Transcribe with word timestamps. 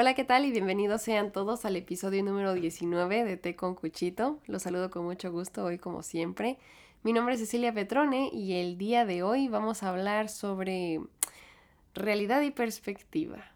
Hola, 0.00 0.14
¿qué 0.14 0.22
tal? 0.22 0.44
Y 0.44 0.52
bienvenidos 0.52 1.02
sean 1.02 1.32
todos 1.32 1.64
al 1.64 1.74
episodio 1.74 2.22
número 2.22 2.54
19 2.54 3.24
de 3.24 3.36
Té 3.36 3.56
con 3.56 3.74
Cuchito. 3.74 4.38
Los 4.46 4.62
saludo 4.62 4.90
con 4.90 5.04
mucho 5.04 5.32
gusto 5.32 5.64
hoy 5.64 5.76
como 5.78 6.04
siempre. 6.04 6.56
Mi 7.02 7.12
nombre 7.12 7.34
es 7.34 7.40
Cecilia 7.40 7.74
Petrone 7.74 8.30
y 8.32 8.60
el 8.60 8.78
día 8.78 9.04
de 9.04 9.24
hoy 9.24 9.48
vamos 9.48 9.82
a 9.82 9.88
hablar 9.88 10.28
sobre 10.28 11.00
realidad 11.94 12.42
y 12.42 12.52
perspectiva. 12.52 13.50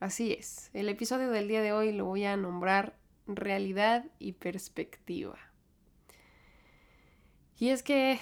Así 0.00 0.32
es, 0.32 0.70
el 0.72 0.88
episodio 0.88 1.30
del 1.30 1.46
día 1.46 1.60
de 1.60 1.74
hoy 1.74 1.92
lo 1.92 2.06
voy 2.06 2.24
a 2.24 2.38
nombrar 2.38 2.96
realidad 3.26 4.06
y 4.18 4.32
perspectiva. 4.32 5.36
Y 7.58 7.68
es 7.68 7.82
que 7.82 8.18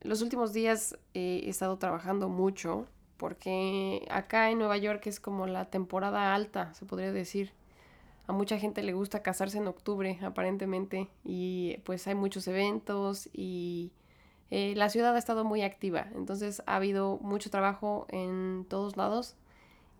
los 0.00 0.22
últimos 0.22 0.54
días 0.54 0.96
he 1.12 1.46
estado 1.50 1.76
trabajando 1.76 2.30
mucho 2.30 2.88
porque 3.16 4.06
acá 4.10 4.50
en 4.50 4.58
Nueva 4.58 4.76
York 4.76 5.06
es 5.06 5.20
como 5.20 5.46
la 5.46 5.66
temporada 5.66 6.34
alta, 6.34 6.74
se 6.74 6.86
podría 6.86 7.12
decir. 7.12 7.52
A 8.26 8.32
mucha 8.32 8.58
gente 8.58 8.82
le 8.82 8.92
gusta 8.92 9.22
casarse 9.22 9.58
en 9.58 9.68
octubre, 9.68 10.18
aparentemente, 10.22 11.08
y 11.24 11.78
pues 11.84 12.06
hay 12.08 12.16
muchos 12.16 12.48
eventos 12.48 13.28
y 13.32 13.92
eh, 14.50 14.74
la 14.76 14.90
ciudad 14.90 15.14
ha 15.14 15.18
estado 15.18 15.44
muy 15.44 15.62
activa, 15.62 16.08
entonces 16.14 16.62
ha 16.66 16.76
habido 16.76 17.18
mucho 17.18 17.50
trabajo 17.50 18.06
en 18.10 18.66
todos 18.68 18.96
lados 18.96 19.36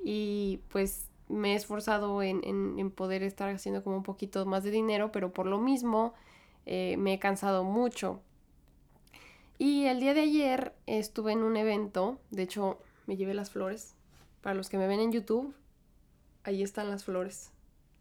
y 0.04 0.60
pues 0.68 1.08
me 1.28 1.52
he 1.52 1.56
esforzado 1.56 2.22
en, 2.22 2.90
poder 2.92 3.22
estar 3.22 3.48
haciendo 3.48 3.82
como 3.82 3.96
un 3.96 4.02
poquito 4.02 4.46
más 4.46 4.62
de 4.64 4.70
dinero, 4.70 5.10
pero 5.10 5.32
por 5.32 5.46
lo 5.46 5.58
mismo 5.58 6.14
eh, 6.66 6.96
me 6.98 7.14
he 7.14 7.18
cansado 7.18 7.64
mucho. 7.64 8.20
Y 9.58 9.86
el 9.86 10.00
día 10.00 10.14
de 10.14 10.20
ayer 10.20 10.74
estuve 10.86 11.32
en 11.32 11.42
un 11.42 11.56
evento, 11.56 12.18
de 12.30 12.42
hecho 12.42 12.78
me 13.06 13.16
llevé 13.16 13.34
las 13.34 13.50
flores. 13.50 13.94
Para 14.40 14.54
los 14.54 14.68
que 14.68 14.78
me 14.78 14.86
ven 14.86 15.00
en 15.00 15.12
YouTube, 15.12 15.54
ahí 16.44 16.62
están 16.62 16.90
las 16.90 17.04
flores. 17.04 17.52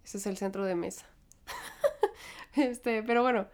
Ese 0.04 0.18
es 0.18 0.28
el 0.28 0.38
centro 0.38 0.66
de 0.66 0.76
mesa. 0.76 1.08
este, 2.56 3.02
pero 3.04 3.24
bueno, 3.24 3.48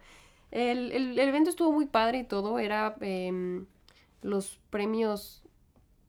el, 0.50 1.18
evento 1.18 1.50
estuvo 1.50 1.72
muy 1.72 1.86
padre 1.86 2.18
y 2.18 2.24
todo. 2.24 2.58
Era 2.58 2.96
em, 3.00 3.66
los 4.20 4.60
premios 4.70 5.42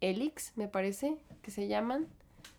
Elix, 0.02 0.52
me 0.58 0.68
parece, 0.68 1.18
que 1.42 1.52
se 1.52 1.68
llaman. 1.68 2.08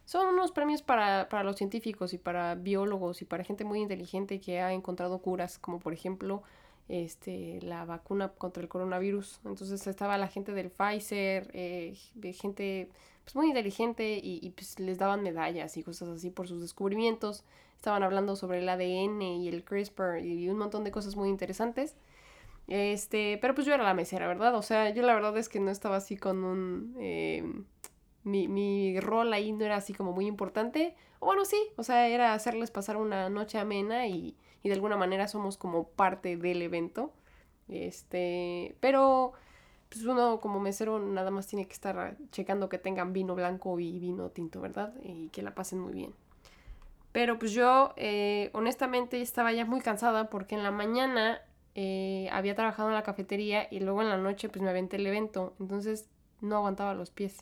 Son 0.06 0.26
unos 0.26 0.52
premios 0.52 0.82
para, 0.82 1.28
para, 1.28 1.44
los 1.44 1.56
científicos 1.56 2.12
y 2.12 2.18
para 2.18 2.54
biólogos 2.54 3.22
y 3.22 3.24
para 3.24 3.44
gente 3.44 3.64
muy 3.64 3.80
inteligente 3.80 4.40
que 4.40 4.60
ha 4.60 4.72
encontrado 4.72 5.18
curas, 5.18 5.58
como 5.58 5.78
por 5.78 5.92
ejemplo 5.92 6.42
este, 6.88 7.60
la 7.62 7.84
vacuna 7.84 8.28
contra 8.28 8.62
el 8.62 8.68
coronavirus. 8.68 9.40
Entonces 9.44 9.86
estaba 9.86 10.18
la 10.18 10.28
gente 10.28 10.52
del 10.52 10.70
Pfizer, 10.70 11.50
eh, 11.54 11.96
gente 12.34 12.88
pues, 13.24 13.34
muy 13.36 13.48
inteligente 13.48 14.20
y, 14.22 14.50
pues 14.50 14.78
les 14.78 14.98
daban 14.98 15.22
medallas 15.22 15.76
y 15.76 15.82
cosas 15.82 16.08
así 16.08 16.30
por 16.30 16.48
sus 16.48 16.60
descubrimientos. 16.60 17.44
Estaban 17.76 18.02
hablando 18.02 18.36
sobre 18.36 18.58
el 18.58 18.68
ADN 18.68 19.22
y 19.22 19.48
el 19.48 19.64
CRISPR 19.64 20.20
y 20.24 20.48
un 20.48 20.58
montón 20.58 20.84
de 20.84 20.90
cosas 20.90 21.16
muy 21.16 21.28
interesantes. 21.28 21.96
Este, 22.66 23.38
pero 23.42 23.54
pues 23.54 23.66
yo 23.66 23.74
era 23.74 23.84
la 23.84 23.94
mesera, 23.94 24.26
¿verdad? 24.26 24.54
O 24.54 24.62
sea, 24.62 24.90
yo 24.90 25.02
la 25.02 25.14
verdad 25.14 25.36
es 25.36 25.48
que 25.48 25.60
no 25.60 25.70
estaba 25.70 25.96
así 25.96 26.16
con 26.16 26.44
un... 26.44 26.96
Em, 26.98 27.64
mi, 28.22 28.48
mi 28.48 28.98
rol 29.00 29.34
ahí 29.34 29.52
no 29.52 29.66
era 29.66 29.76
así 29.76 29.92
como 29.92 30.12
muy 30.12 30.26
importante. 30.26 30.96
O 31.20 31.26
bueno, 31.26 31.44
sí, 31.44 31.58
o 31.76 31.82
sea, 31.82 32.08
era 32.08 32.32
hacerles 32.32 32.70
pasar 32.70 32.96
una 32.96 33.28
noche 33.28 33.58
amena 33.58 34.06
y, 34.06 34.34
y 34.64 34.70
de 34.70 34.74
alguna 34.74 34.96
manera 34.96 35.28
somos 35.28 35.56
como 35.58 35.88
parte 35.88 36.36
del 36.36 36.62
evento. 36.62 37.12
Este, 37.68 38.74
pero 38.80 39.34
pues 39.90 40.04
uno 40.06 40.40
como 40.40 40.58
mesero 40.58 40.98
nada 40.98 41.30
más 41.30 41.46
tiene 41.46 41.66
que 41.66 41.74
estar 41.74 42.16
checando 42.32 42.68
que 42.70 42.78
tengan 42.78 43.12
vino 43.12 43.34
blanco 43.34 43.78
y 43.78 43.98
vino 44.00 44.30
tinto, 44.30 44.62
¿verdad? 44.62 44.94
Y 45.02 45.28
que 45.28 45.42
la 45.42 45.54
pasen 45.54 45.80
muy 45.80 45.92
bien. 45.92 46.14
Pero 47.12 47.38
pues 47.38 47.52
yo 47.52 47.92
eh, 47.96 48.50
honestamente 48.54 49.20
estaba 49.20 49.52
ya 49.52 49.66
muy 49.66 49.80
cansada 49.80 50.30
porque 50.30 50.54
en 50.54 50.62
la 50.62 50.70
mañana 50.70 51.42
eh, 51.74 52.28
había 52.32 52.54
trabajado 52.54 52.88
en 52.88 52.94
la 52.94 53.02
cafetería 53.02 53.68
y 53.70 53.80
luego 53.80 54.00
en 54.00 54.08
la 54.08 54.16
noche 54.16 54.48
pues 54.48 54.62
me 54.62 54.70
aventé 54.70 54.96
el 54.96 55.06
evento, 55.06 55.54
entonces 55.60 56.08
no 56.40 56.56
aguantaba 56.56 56.94
los 56.94 57.10
pies. 57.10 57.36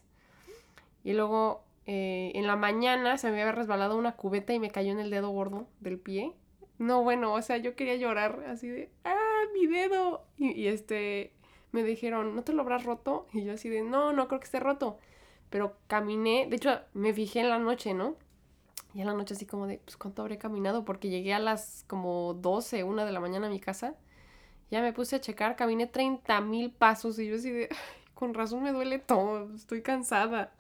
Y 1.04 1.12
luego 1.12 1.62
eh, 1.86 2.32
en 2.34 2.48
la 2.48 2.56
mañana 2.56 3.16
se 3.16 3.30
me 3.30 3.40
había 3.40 3.52
resbalado 3.52 3.96
una 3.96 4.16
cubeta 4.16 4.52
y 4.52 4.58
me 4.58 4.70
cayó 4.70 4.90
en 4.90 4.98
el 4.98 5.10
dedo 5.10 5.30
gordo 5.30 5.68
del 5.80 6.00
pie 6.00 6.34
no, 6.82 7.04
bueno, 7.04 7.32
o 7.34 7.42
sea, 7.42 7.58
yo 7.58 7.76
quería 7.76 7.94
llorar 7.94 8.44
así 8.48 8.68
de, 8.68 8.90
ah, 9.04 9.42
mi 9.54 9.68
dedo. 9.68 10.24
Y, 10.36 10.66
este, 10.66 11.32
me 11.70 11.84
dijeron, 11.84 12.34
¿no 12.34 12.42
te 12.42 12.52
lo 12.52 12.62
habrás 12.62 12.84
roto? 12.84 13.28
Y 13.32 13.44
yo 13.44 13.52
así 13.52 13.68
de, 13.68 13.82
no, 13.82 14.12
no 14.12 14.26
creo 14.26 14.40
que 14.40 14.46
esté 14.46 14.58
roto. 14.58 14.98
Pero 15.48 15.76
caminé, 15.86 16.48
de 16.48 16.56
hecho, 16.56 16.80
me 16.92 17.14
fijé 17.14 17.40
en 17.40 17.50
la 17.50 17.58
noche, 17.60 17.94
¿no? 17.94 18.16
Y 18.94 19.00
en 19.00 19.06
la 19.06 19.14
noche 19.14 19.34
así 19.34 19.46
como 19.46 19.68
de, 19.68 19.78
pues, 19.78 19.96
¿cuánto 19.96 20.22
habré 20.22 20.38
caminado? 20.38 20.84
Porque 20.84 21.08
llegué 21.08 21.32
a 21.34 21.38
las 21.38 21.84
como 21.86 22.34
12, 22.34 22.82
una 22.82 23.04
de 23.04 23.12
la 23.12 23.20
mañana 23.20 23.46
a 23.46 23.50
mi 23.50 23.60
casa. 23.60 23.94
Ya 24.72 24.82
me 24.82 24.92
puse 24.92 25.16
a 25.16 25.20
checar, 25.20 25.54
caminé 25.54 25.86
30 25.86 26.40
mil 26.40 26.72
pasos 26.72 27.18
y 27.20 27.28
yo 27.28 27.36
así 27.36 27.50
de, 27.50 27.68
con 28.14 28.34
razón 28.34 28.62
me 28.62 28.72
duele 28.72 28.98
todo, 28.98 29.54
estoy 29.54 29.82
cansada. 29.82 30.52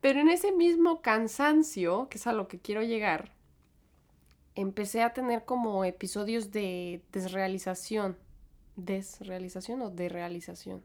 Pero 0.00 0.20
en 0.20 0.30
ese 0.30 0.52
mismo 0.52 1.02
cansancio, 1.02 2.08
que 2.08 2.16
es 2.16 2.26
a 2.26 2.32
lo 2.32 2.48
que 2.48 2.58
quiero 2.58 2.82
llegar, 2.82 3.32
empecé 4.54 5.02
a 5.02 5.12
tener 5.12 5.44
como 5.44 5.84
episodios 5.84 6.50
de 6.50 7.02
desrealización. 7.12 8.16
¿Desrealización 8.76 9.82
o 9.82 9.90
de 9.90 10.08
realización? 10.08 10.82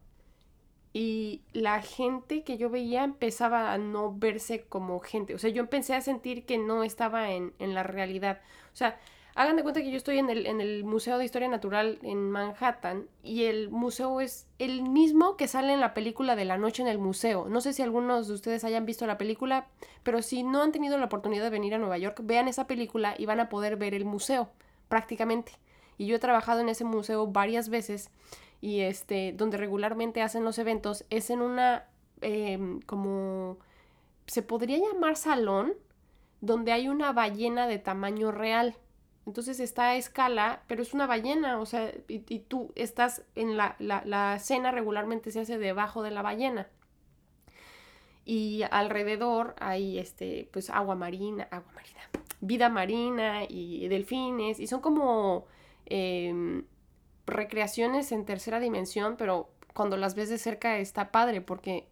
y 0.92 1.42
la 1.52 1.82
gente 1.82 2.42
que 2.42 2.58
yo 2.58 2.68
veía 2.68 3.04
empezaba 3.04 3.72
a 3.72 3.78
no 3.78 4.12
verse 4.12 4.64
como 4.68 4.98
gente. 5.00 5.34
O 5.34 5.38
sea, 5.38 5.50
yo 5.50 5.62
empecé 5.62 5.94
a 5.94 6.00
sentir 6.00 6.44
que 6.44 6.58
no 6.58 6.82
estaba 6.82 7.30
en, 7.30 7.52
la 7.60 7.84
realidad. 7.84 8.40
O 8.72 8.76
sea, 8.76 8.98
hagan 9.36 9.54
de 9.54 9.62
cuenta 9.62 9.82
que 9.82 9.90
yo 9.92 9.96
estoy 9.96 10.18
en 10.18 10.30
el, 10.30 10.46
en 10.46 10.60
el 10.60 10.82
Museo 10.82 11.18
de 11.18 11.24
Historia 11.24 11.46
Natural 11.46 12.00
en 12.02 12.28
Manhattan 12.32 13.06
y 13.22 13.44
el 13.44 13.70
museo 13.70 14.20
es 14.20 14.48
el 14.58 14.82
mismo 14.82 15.36
que 15.36 15.46
sale 15.46 15.72
en 15.72 15.80
la 15.80 15.94
película 15.94 16.34
de 16.34 16.44
la 16.44 16.58
noche 16.58 16.82
en 16.82 16.88
el 16.88 16.98
museo. 16.98 17.46
No 17.48 17.60
sé 17.60 17.72
si 17.72 17.82
algunos 17.82 18.26
de 18.26 18.34
ustedes 18.34 18.64
hayan 18.64 18.84
visto 18.84 19.06
la 19.06 19.16
película, 19.16 19.68
pero 20.02 20.22
si 20.22 20.42
no 20.42 20.60
han 20.60 20.72
tenido 20.72 20.98
la 20.98 21.04
oportunidad 21.04 21.44
de 21.44 21.50
venir 21.50 21.74
a 21.74 21.78
Nueva 21.78 21.98
York, 21.98 22.20
vean 22.24 22.48
esa 22.48 22.66
película 22.66 23.14
y 23.16 23.26
van 23.26 23.38
a 23.38 23.48
poder 23.48 23.76
ver 23.76 23.94
el 23.94 24.04
museo 24.04 24.50
prácticamente. 24.88 25.52
Y 25.98 26.06
yo 26.06 26.16
he 26.16 26.18
trabajado 26.18 26.60
en 26.60 26.68
ese 26.68 26.82
museo 26.82 27.28
varias 27.28 27.68
veces 27.68 28.10
y 28.60 28.80
este, 28.80 29.32
donde 29.32 29.56
regularmente 29.56 30.22
hacen 30.22 30.44
los 30.44 30.58
eventos, 30.58 31.04
es 31.10 31.30
en 31.30 31.40
una, 31.40 31.88
em, 32.20 32.80
como, 32.82 33.58
se 34.26 34.42
podría 34.42 34.78
llamar 34.78 35.16
salón, 35.16 35.74
donde 36.40 36.72
hay 36.72 36.88
una 36.88 37.12
ballena 37.12 37.66
de 37.66 37.78
tamaño 37.78 38.30
real. 38.32 38.76
Entonces 39.26 39.60
está 39.60 39.90
a 39.90 39.96
escala, 39.96 40.62
pero 40.66 40.82
es 40.82 40.94
una 40.94 41.06
ballena, 41.06 41.60
o 41.60 41.66
sea, 41.66 41.92
y, 42.08 42.20
tú 42.40 42.72
estás 42.74 43.22
en 43.34 43.56
la, 43.56 43.76
la, 43.78 44.02
la, 44.04 44.38
cena 44.38 44.70
regularmente 44.72 45.30
se 45.30 45.40
hace 45.40 45.58
debajo 45.58 46.02
de 46.02 46.10
la 46.10 46.22
ballena. 46.22 46.68
Y 48.24 48.62
alrededor 48.70 49.54
hay 49.58 49.98
este, 49.98 50.48
pues 50.52 50.70
agua 50.70 50.94
marina, 50.94 51.48
agua 51.50 51.72
marina, 51.74 52.00
vida 52.40 52.68
marina 52.68 53.44
y 53.48 53.88
delfines, 53.88 54.60
y 54.60 54.66
son 54.66 54.80
como 54.80 55.46
em, 55.86 56.64
recreaciones 57.26 58.12
en 58.12 58.24
tercera 58.24 58.60
dimensión, 58.60 59.16
pero 59.16 59.48
cuando 59.74 59.96
las 59.96 60.14
ves 60.14 60.28
de 60.28 60.38
cerca 60.38 60.78
está 60.78 61.10
padre 61.10 61.40
porque 61.40 61.86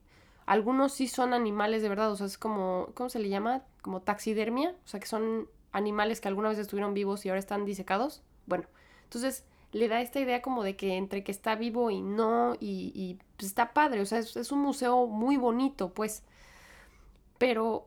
algunos 0.46 0.92
sí 0.92 1.08
son 1.08 1.34
animales 1.34 1.82
de 1.82 1.88
verdad, 1.88 2.10
o 2.10 2.16
sea, 2.16 2.26
es 2.26 2.38
como, 2.38 2.88
¿cómo 2.94 3.10
se 3.10 3.18
le 3.18 3.28
llama? 3.28 3.62
Como 3.82 4.00
taxidermia, 4.00 4.74
o 4.84 4.88
sea, 4.88 4.98
que 4.98 5.06
son 5.06 5.48
animales 5.72 6.20
que 6.20 6.28
alguna 6.28 6.48
vez 6.48 6.58
estuvieron 6.58 6.94
vivos 6.94 7.24
y 7.24 7.28
ahora 7.28 7.38
están 7.38 7.64
disecados. 7.64 8.22
Bueno, 8.46 8.64
entonces 9.04 9.44
le 9.72 9.88
da 9.88 10.00
esta 10.00 10.20
idea 10.20 10.40
como 10.40 10.62
de 10.62 10.76
que 10.76 10.96
entre 10.96 11.22
que 11.22 11.32
está 11.32 11.54
vivo 11.54 11.90
y 11.90 12.00
no, 12.00 12.54
y, 12.60 12.92
y 12.94 13.18
pues 13.36 13.48
está 13.48 13.74
padre, 13.74 14.00
o 14.00 14.06
sea, 14.06 14.18
es, 14.18 14.36
es, 14.36 14.50
un 14.50 14.60
museo 14.60 15.06
muy 15.06 15.36
bonito, 15.36 15.92
pues. 15.92 16.22
Pero 17.36 17.86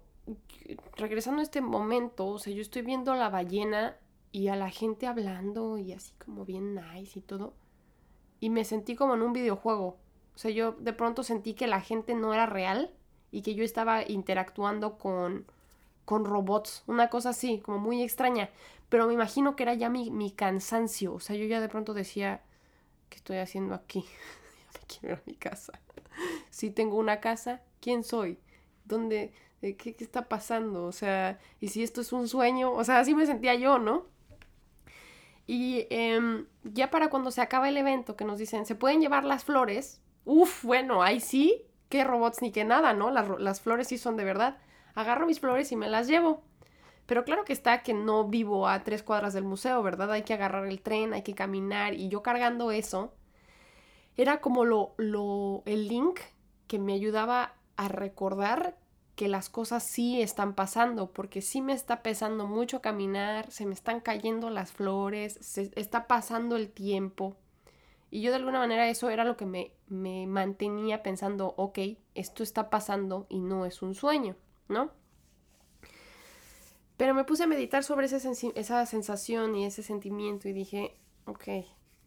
regresando 0.97 1.41
a 1.41 1.43
este 1.43 1.61
momento, 1.61 2.27
o 2.27 2.39
sea, 2.39 2.53
yo 2.53 2.61
estoy 2.61 2.83
viendo 2.83 3.13
la 3.15 3.29
ballena 3.29 3.97
y 4.31 4.47
a 4.47 4.55
la 4.55 4.69
gente 4.69 5.07
hablando 5.07 5.77
y 5.77 5.93
así 5.93 6.13
como 6.23 6.45
bien 6.45 6.75
nice 6.75 7.19
y 7.19 7.21
todo. 7.21 7.53
Y 8.39 8.49
me 8.49 8.65
sentí 8.65 8.95
como 8.95 9.15
en 9.15 9.21
un 9.21 9.33
videojuego. 9.33 9.97
O 10.35 10.37
sea, 10.37 10.51
yo 10.51 10.71
de 10.73 10.93
pronto 10.93 11.23
sentí 11.23 11.53
que 11.53 11.67
la 11.67 11.81
gente 11.81 12.15
no 12.15 12.33
era 12.33 12.45
real 12.45 12.91
y 13.31 13.41
que 13.41 13.55
yo 13.55 13.63
estaba 13.63 14.07
interactuando 14.07 14.97
con, 14.97 15.45
con 16.05 16.25
robots. 16.25 16.83
Una 16.87 17.09
cosa 17.09 17.29
así, 17.29 17.59
como 17.59 17.77
muy 17.77 18.01
extraña. 18.01 18.49
Pero 18.89 19.07
me 19.07 19.13
imagino 19.13 19.55
que 19.55 19.63
era 19.63 19.73
ya 19.73 19.89
mi, 19.89 20.09
mi 20.11 20.31
cansancio. 20.31 21.13
O 21.13 21.19
sea, 21.19 21.35
yo 21.35 21.45
ya 21.45 21.59
de 21.59 21.69
pronto 21.69 21.93
decía, 21.93 22.41
¿qué 23.09 23.17
estoy 23.17 23.37
haciendo 23.37 23.75
aquí? 23.75 24.05
me 24.73 24.79
quiero 24.87 25.15
ir 25.15 25.21
a 25.21 25.23
mi 25.25 25.35
casa. 25.35 25.73
si 26.49 26.71
tengo 26.71 26.97
una 26.97 27.19
casa, 27.19 27.61
¿quién 27.79 28.03
soy? 28.03 28.39
¿Dónde? 28.85 29.33
¿Qué, 29.61 29.75
¿Qué 29.75 29.95
está 29.99 30.27
pasando? 30.27 30.85
O 30.85 30.91
sea, 30.91 31.39
¿y 31.59 31.67
si 31.67 31.83
esto 31.83 32.01
es 32.01 32.11
un 32.13 32.27
sueño? 32.27 32.73
O 32.73 32.83
sea, 32.83 32.99
así 32.99 33.13
me 33.13 33.25
sentía 33.25 33.53
yo, 33.55 33.77
¿no? 33.77 34.05
Y 35.51 35.85
em, 35.89 36.45
ya 36.63 36.89
para 36.89 37.09
cuando 37.09 37.29
se 37.29 37.41
acaba 37.41 37.67
el 37.67 37.75
evento, 37.75 38.15
que 38.15 38.23
nos 38.23 38.39
dicen, 38.39 38.65
¿se 38.65 38.73
pueden 38.73 39.01
llevar 39.01 39.25
las 39.25 39.43
flores? 39.43 40.01
Uf, 40.23 40.63
bueno, 40.63 41.03
ahí 41.03 41.19
sí, 41.19 41.65
qué 41.89 42.05
robots 42.05 42.41
ni 42.41 42.53
qué 42.53 42.63
nada, 42.63 42.93
¿no? 42.93 43.11
Las, 43.11 43.27
las 43.37 43.59
flores 43.59 43.89
sí 43.89 43.97
son 43.97 44.15
de 44.15 44.23
verdad. 44.23 44.59
Agarro 44.95 45.25
mis 45.25 45.41
flores 45.41 45.69
y 45.73 45.75
me 45.75 45.89
las 45.89 46.07
llevo. 46.07 46.41
Pero 47.05 47.25
claro 47.25 47.43
que 47.43 47.51
está 47.51 47.83
que 47.83 47.93
no 47.93 48.29
vivo 48.29 48.65
a 48.69 48.85
tres 48.85 49.03
cuadras 49.03 49.33
del 49.33 49.43
museo, 49.43 49.83
¿verdad? 49.83 50.09
Hay 50.13 50.23
que 50.23 50.33
agarrar 50.33 50.67
el 50.67 50.81
tren, 50.81 51.13
hay 51.13 51.21
que 51.21 51.35
caminar. 51.35 51.95
Y 51.95 52.07
yo 52.07 52.23
cargando 52.23 52.71
eso, 52.71 53.13
era 54.15 54.39
como 54.39 54.63
lo, 54.63 54.93
lo, 54.95 55.63
el 55.65 55.89
link 55.89 56.21
que 56.67 56.79
me 56.79 56.93
ayudaba 56.93 57.55
a 57.75 57.89
recordar 57.89 58.77
que 59.15 59.27
las 59.27 59.49
cosas 59.49 59.83
sí 59.83 60.21
están 60.21 60.55
pasando, 60.55 61.11
porque 61.11 61.41
sí 61.41 61.61
me 61.61 61.73
está 61.73 62.01
pesando 62.01 62.47
mucho 62.47 62.81
caminar, 62.81 63.51
se 63.51 63.65
me 63.65 63.73
están 63.73 63.99
cayendo 63.99 64.49
las 64.49 64.71
flores, 64.71 65.37
se 65.41 65.71
está 65.75 66.07
pasando 66.07 66.55
el 66.55 66.69
tiempo. 66.69 67.35
Y 68.09 68.21
yo 68.21 68.31
de 68.31 68.37
alguna 68.37 68.59
manera 68.59 68.89
eso 68.89 69.09
era 69.09 69.23
lo 69.23 69.37
que 69.37 69.45
me, 69.45 69.71
me 69.87 70.27
mantenía 70.27 71.03
pensando, 71.03 71.53
ok, 71.57 71.79
esto 72.15 72.43
está 72.43 72.69
pasando 72.69 73.25
y 73.29 73.39
no 73.39 73.65
es 73.65 73.81
un 73.81 73.95
sueño, 73.95 74.35
¿no? 74.67 74.91
Pero 76.97 77.13
me 77.13 77.23
puse 77.23 77.43
a 77.43 77.47
meditar 77.47 77.83
sobre 77.83 78.05
esa, 78.05 78.19
esa 78.55 78.85
sensación 78.85 79.55
y 79.55 79.65
ese 79.65 79.81
sentimiento 79.81 80.49
y 80.49 80.53
dije, 80.53 80.97
ok, 81.25 81.65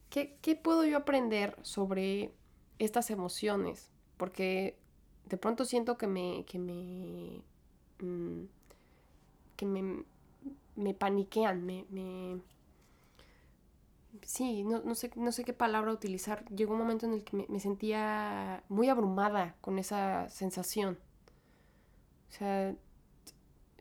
¿qué, 0.09 0.39
¿qué 0.41 0.57
puedo 0.57 0.85
yo 0.85 0.99
aprender 0.99 1.57
sobre 1.63 2.33
estas 2.79 3.11
emociones? 3.11 3.91
Porque 4.17 4.79
de 5.27 5.37
pronto 5.37 5.65
siento 5.65 5.97
que 5.97 6.07
me, 6.07 6.45
que 6.47 6.59
me, 6.59 7.43
mm, 8.01 8.45
que 9.57 9.67
me, 9.67 10.05
me 10.77 10.95
paniquean, 10.95 11.65
me, 11.65 11.87
me 11.91 12.41
sí, 14.23 14.65
no, 14.65 14.81
no, 14.83 14.95
sé, 14.95 15.11
no 15.17 15.33
sé 15.33 15.45
qué 15.45 15.53
palabra 15.53 15.93
utilizar. 15.93 16.45
Llegó 16.51 16.73
un 16.75 16.81
momento 16.81 17.07
en 17.07 17.15
el 17.15 17.25
que 17.25 17.37
me, 17.37 17.47
me, 17.49 17.61
sentía 17.61 18.63
muy 18.69 18.89
abrumada 18.89 19.57
con 19.61 19.79
esa 19.79 20.29
sensación. 20.31 20.99
O 22.31 22.33
sea, 22.33 22.75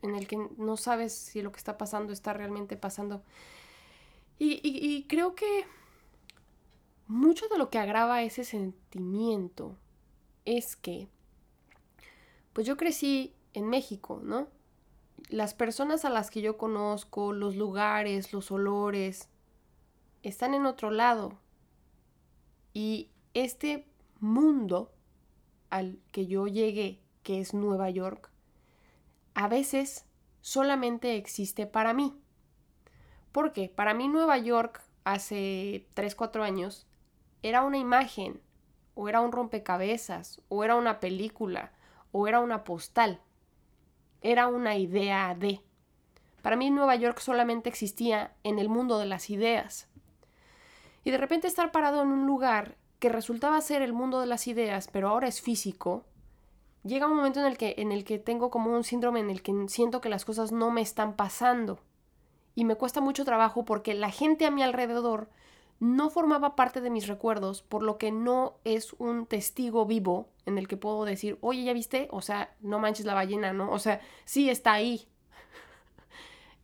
en 0.02 0.14
el 0.14 0.26
que 0.26 0.36
no 0.58 0.76
sabes 0.76 1.14
si 1.14 1.42
lo 1.42 1.52
que 1.52 1.58
está 1.58 1.78
pasando 1.78 2.12
está 2.12 2.32
realmente 2.32 2.76
pasando. 2.76 3.22
Y, 4.38 4.60
y, 4.62 4.96
y 4.96 5.04
creo 5.04 5.34
que 5.34 5.64
mucho 7.06 7.48
de 7.48 7.58
lo 7.58 7.70
que 7.70 7.78
agrava 7.78 8.22
ese 8.22 8.44
sentimiento 8.44 9.76
es 10.44 10.76
que 10.76 11.08
pues 12.54 12.66
yo 12.66 12.78
crecí 12.78 13.34
en 13.52 13.68
México, 13.68 14.20
¿no? 14.24 14.48
Las 15.28 15.52
personas 15.52 16.06
a 16.06 16.10
las 16.10 16.30
que 16.30 16.40
yo 16.40 16.56
conozco, 16.56 17.32
los 17.32 17.56
lugares, 17.56 18.32
los 18.32 18.50
olores, 18.50 19.28
están 20.22 20.54
en 20.54 20.64
otro 20.64 20.90
lado. 20.90 21.38
Y 22.72 23.10
este 23.34 23.86
mundo 24.20 24.92
al 25.68 25.98
que 26.12 26.26
yo 26.26 26.46
llegué, 26.46 27.00
que 27.22 27.40
es 27.40 27.52
Nueva 27.54 27.90
York, 27.90 28.30
a 29.34 29.48
veces 29.48 30.06
solamente 30.40 31.16
existe 31.16 31.66
para 31.66 31.92
mí. 31.92 32.16
Porque 33.32 33.68
para 33.68 33.94
mí 33.94 34.06
Nueva 34.06 34.38
York 34.38 34.80
hace 35.02 35.88
3, 35.94 36.14
4 36.14 36.44
años 36.44 36.86
era 37.42 37.62
una 37.62 37.78
imagen, 37.78 38.40
o 38.94 39.08
era 39.08 39.20
un 39.20 39.32
rompecabezas, 39.32 40.40
o 40.48 40.62
era 40.62 40.76
una 40.76 41.00
película, 41.00 41.72
o 42.16 42.28
era 42.28 42.38
una 42.38 42.62
postal. 42.62 43.20
Era 44.22 44.46
una 44.46 44.76
idea 44.76 45.34
de. 45.34 45.60
Para 46.42 46.54
mí 46.54 46.70
Nueva 46.70 46.94
York 46.94 47.18
solamente 47.18 47.68
existía 47.68 48.36
en 48.44 48.60
el 48.60 48.68
mundo 48.68 49.00
de 49.00 49.06
las 49.06 49.30
ideas. 49.30 49.88
Y 51.02 51.10
de 51.10 51.18
repente 51.18 51.48
estar 51.48 51.72
parado 51.72 52.02
en 52.02 52.08
un 52.08 52.24
lugar 52.24 52.76
que 53.00 53.08
resultaba 53.08 53.60
ser 53.60 53.82
el 53.82 53.92
mundo 53.92 54.20
de 54.20 54.28
las 54.28 54.46
ideas, 54.46 54.88
pero 54.92 55.08
ahora 55.08 55.26
es 55.26 55.42
físico, 55.42 56.04
llega 56.84 57.08
un 57.08 57.16
momento 57.16 57.40
en 57.40 57.46
el 57.46 57.58
que, 57.58 57.74
en 57.78 57.90
el 57.90 58.04
que 58.04 58.20
tengo 58.20 58.48
como 58.48 58.70
un 58.70 58.84
síndrome 58.84 59.18
en 59.18 59.30
el 59.30 59.42
que 59.42 59.52
siento 59.66 60.00
que 60.00 60.08
las 60.08 60.24
cosas 60.24 60.52
no 60.52 60.70
me 60.70 60.82
están 60.82 61.16
pasando. 61.16 61.80
Y 62.54 62.64
me 62.64 62.76
cuesta 62.76 63.00
mucho 63.00 63.24
trabajo 63.24 63.64
porque 63.64 63.92
la 63.92 64.12
gente 64.12 64.46
a 64.46 64.52
mi 64.52 64.62
alrededor 64.62 65.30
no 65.84 66.08
formaba 66.08 66.56
parte 66.56 66.80
de 66.80 66.88
mis 66.88 67.08
recuerdos, 67.08 67.60
por 67.60 67.82
lo 67.82 67.98
que 67.98 68.10
no 68.10 68.54
es 68.64 68.94
un 68.94 69.26
testigo 69.26 69.84
vivo 69.84 70.30
en 70.46 70.56
el 70.56 70.66
que 70.66 70.78
puedo 70.78 71.04
decir, 71.04 71.36
oye, 71.42 71.62
¿ya 71.62 71.74
viste? 71.74 72.08
O 72.10 72.22
sea, 72.22 72.54
no 72.62 72.78
manches 72.78 73.04
la 73.04 73.12
ballena, 73.12 73.52
¿no? 73.52 73.70
O 73.70 73.78
sea, 73.78 74.00
sí 74.24 74.48
está 74.48 74.72
ahí. 74.72 75.06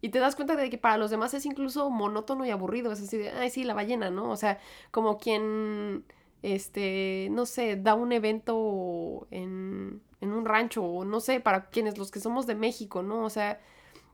y 0.00 0.08
te 0.08 0.20
das 0.20 0.36
cuenta 0.36 0.56
de 0.56 0.70
que 0.70 0.78
para 0.78 0.96
los 0.96 1.10
demás 1.10 1.34
es 1.34 1.44
incluso 1.44 1.90
monótono 1.90 2.46
y 2.46 2.50
aburrido, 2.50 2.92
es 2.92 3.02
así 3.02 3.18
de, 3.18 3.28
ay, 3.28 3.50
sí, 3.50 3.62
la 3.62 3.74
ballena, 3.74 4.10
¿no? 4.10 4.30
O 4.30 4.36
sea, 4.36 4.58
como 4.90 5.18
quien, 5.18 6.06
este, 6.40 7.28
no 7.30 7.44
sé, 7.44 7.76
da 7.76 7.94
un 7.94 8.12
evento 8.12 9.28
en, 9.30 10.00
en 10.22 10.32
un 10.32 10.46
rancho, 10.46 10.82
o 10.82 11.04
no 11.04 11.20
sé, 11.20 11.40
para 11.40 11.68
quienes 11.68 11.98
los 11.98 12.10
que 12.10 12.20
somos 12.20 12.46
de 12.46 12.54
México, 12.54 13.02
¿no? 13.02 13.22
O 13.26 13.30
sea, 13.30 13.60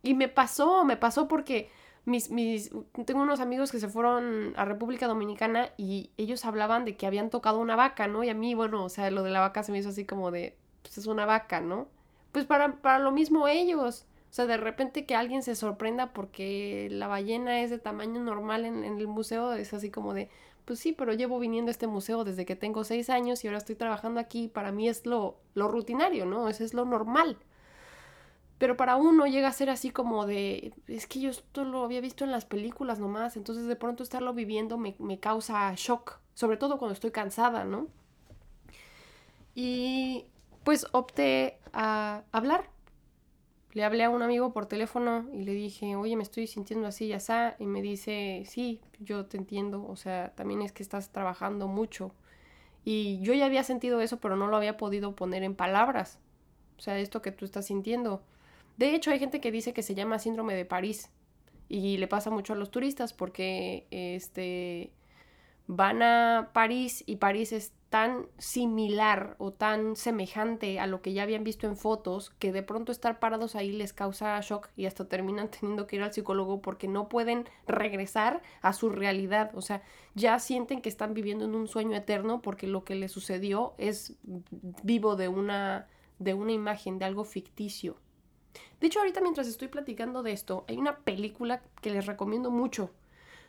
y 0.03 0.15
me 0.15 0.27
pasó, 0.27 0.85
me 0.85 0.97
pasó 0.97 1.29
porque 1.29 1.71
mis, 2.07 2.31
mis, 2.31 2.71
tengo 3.05 3.21
unos 3.21 3.41
amigos 3.41 3.73
que 3.73 3.81
se 3.81 3.89
fueron 3.89 4.55
a 4.57 4.65
República 4.65 5.09
Dominicana 5.09 5.71
y 5.77 6.11
ellos 6.17 6.45
hablaban 6.45 6.85
de 6.85 6.97
que 6.97 7.07
habían 7.07 7.31
tocado 7.31 7.59
una 7.59 7.77
vaca, 7.77 8.07
¿no? 8.07 8.25
Y 8.25 8.31
a 8.31 8.35
mí, 8.35 8.55
bueno, 8.55 8.85
o 8.85 8.89
sea, 8.89 9.11
lo 9.11 9.25
de 9.25 9.31
la 9.31 9.41
vaca 9.41 9.65
se 9.65 9.73
me 9.73 9.79
hizo 9.79 9.89
así 9.89 10.05
como 10.05 10.31
de, 10.31 10.57
pues 10.83 10.99
es 10.99 11.07
una 11.07 11.27
vaca, 11.27 11.61
¿no? 11.61 11.89
Pues 12.31 12.47
para, 12.47 12.77
para 12.77 13.01
lo 13.01 13.11
mismo 13.11 13.49
ellos. 13.49 14.07
O 14.31 14.35
sea, 14.37 14.47
de 14.47 14.57
repente 14.57 15.05
que 15.05 15.17
alguien 15.17 15.43
se 15.43 15.57
sorprenda 15.57 16.13
porque 16.13 16.89
la 16.91 17.09
ballena 17.09 17.63
es 17.63 17.71
de 17.71 17.79
tamaño 17.79 18.21
normal 18.21 18.65
en, 18.65 18.85
en 18.85 18.99
el 18.99 19.09
museo, 19.09 19.53
es 19.55 19.75
así 19.75 19.91
como 19.91 20.15
de, 20.15 20.29
pues 20.65 20.79
sí, 20.79 20.93
pero 20.93 21.13
llevo 21.13 21.41
viniendo 21.41 21.71
a 21.71 21.73
este 21.73 21.89
museo 21.89 22.23
desde 22.23 22.47
que 22.47 22.55
tengo 22.55 22.85
seis 22.85 23.11
años 23.11 23.43
y 23.43 23.49
ahora 23.49 23.59
estoy 23.59 23.75
trabajando 23.75 24.21
aquí, 24.21 24.49
para 24.49 24.71
mí 24.71 24.89
es 24.89 25.07
lo, 25.07 25.37
lo 25.55 25.69
rutinario, 25.69 26.25
¿no? 26.25 26.49
Eso 26.49 26.63
es 26.65 26.73
lo 26.73 26.85
normal. 26.85 27.37
Pero 28.59 28.77
para 28.77 28.97
uno 28.97 29.27
llega 29.27 29.49
a 29.49 29.53
ser 29.53 29.69
así 29.69 29.91
como 29.91 30.27
de, 30.27 30.73
es 30.87 31.07
que 31.07 31.21
yo 31.21 31.31
esto 31.31 31.65
lo 31.65 31.85
había 31.85 32.01
visto 32.01 32.25
en 32.25 32.31
las 32.31 32.47
películas 32.47 32.99
nomás, 32.99 33.37
entonces 33.37 33.67
de 33.67 33.77
pronto 33.77 34.03
estarlo 34.03 34.33
viviendo 34.33 34.79
me, 34.79 34.97
me 34.99 35.21
causa 35.21 35.73
shock, 35.77 36.21
sobre 36.35 36.57
todo 36.57 36.79
cuando 36.79 36.95
estoy 36.95 37.11
cansada, 37.11 37.65
¿no? 37.65 37.89
Y 39.55 40.27
pues 40.65 40.87
opté 40.93 41.59
a 41.73 42.25
hablar. 42.31 42.69
Le 43.73 43.85
hablé 43.85 44.05
a 44.05 44.11
un 44.11 44.23
amigo 44.23 44.53
por 44.53 44.67
teléfono 44.67 45.27
y 45.33 45.45
le 45.45 45.53
dije, 45.53 45.97
oye, 45.97 46.17
me 46.17 46.23
estoy 46.23 46.47
sintiendo 46.47 46.87
así 46.87 47.07
y 47.07 47.13
así. 47.13 47.33
Y 47.59 47.67
me 47.67 47.83
dice, 47.83 48.43
sí, 48.47 48.81
yo 49.01 49.27
te 49.27 49.37
entiendo. 49.37 49.87
O 49.89 49.97
sea, 49.97 50.33
también 50.35 50.61
es 50.63 50.73
que 50.73 50.83
estás 50.83 51.11
trabajando 51.11 51.69
mucho. 51.69 52.13
Y 52.85 53.21
yo 53.21 53.33
ya 53.33 53.47
había 53.47 53.65
sentido 53.65 54.01
eso, 54.01 54.19
pero 54.19 54.37
no 54.37 54.47
lo 54.49 54.57
había 54.57 54.77
podido 54.77 55.15
poner 55.15 55.43
en 55.43 55.55
palabras. 55.55 56.19
O 56.79 56.81
sea, 56.81 56.99
esto 56.99 57.23
que 57.23 57.33
tú 57.33 57.45
estás 57.45 57.67
sintiendo. 57.67 58.23
De 58.77 58.95
hecho, 58.95 59.11
hay 59.11 59.19
gente 59.19 59.41
que 59.41 59.53
dice 59.53 59.73
que 59.73 59.83
se 59.83 59.95
llama 59.95 60.19
síndrome 60.19 60.55
de 60.55 60.65
París 60.65 61.11
y 61.69 61.97
le 61.97 62.09
pasa 62.09 62.31
mucho 62.31 62.53
a 62.53 62.57
los 62.57 62.71
turistas 62.71 63.13
porque 63.13 63.87
este 63.91 64.93
van 65.67 66.03
a 66.03 66.51
París 66.53 67.03
y 67.07 67.17
París 67.17 67.53
es 67.53 67.73
tan 67.91 68.27
similar 68.39 69.37
o 69.39 69.53
tan 69.53 69.97
semejante 69.97 70.79
a 70.79 70.87
lo 70.87 71.03
que 71.03 71.13
ya 71.13 71.23
habían 71.23 71.45
visto 71.45 71.67
en 71.67 71.77
fotos 71.77 72.31
que 72.39 72.53
de 72.53 72.63
pronto 72.63 72.93
estar 72.93 73.19
parados 73.19 73.57
ahí 73.57 73.73
les 73.73 73.93
causa 73.93 74.41
shock 74.41 74.69
y 74.77 74.87
hasta 74.87 75.09
terminan 75.09 75.51
teniendo 75.61 75.87
que 75.87 75.97
ir 75.97 76.03
al 76.03 76.13
psicólogo 76.13 76.61
porque 76.61 76.89
no 76.89 77.09
pueden 77.09 77.49
regresar 77.67 78.43
a 78.63 78.73
su 78.73 78.91
realidad, 78.91 79.51
o 79.55 79.63
sea, 79.63 79.83
ya 80.15 80.39
sienten 80.39 80.83
que 80.83 80.89
están 80.89 81.15
viviendo 81.15 81.45
en 81.45 81.55
un 81.55 81.69
sueño 81.69 81.97
eterno 81.97 82.43
porque 82.43 82.67
lo 82.67 82.85
que 82.85 82.95
les 82.95 83.13
sucedió 83.13 83.75
es 83.79 84.17
vivo 84.83 85.17
de 85.17 85.29
una 85.29 85.89
de 86.19 86.33
una 86.33 86.53
imagen, 86.53 86.99
de 86.99 87.05
algo 87.05 87.25
ficticio. 87.25 87.99
De 88.81 88.87
hecho, 88.87 88.99
ahorita 89.01 89.21
mientras 89.21 89.49
estoy 89.49 89.69
platicando 89.69 90.23
de 90.23 90.33
esto, 90.33 90.65
hay 90.69 90.77
una 90.77 90.99
película 90.99 91.63
que 91.81 91.91
les 91.91 92.07
recomiendo 92.07 92.51
mucho. 92.51 92.91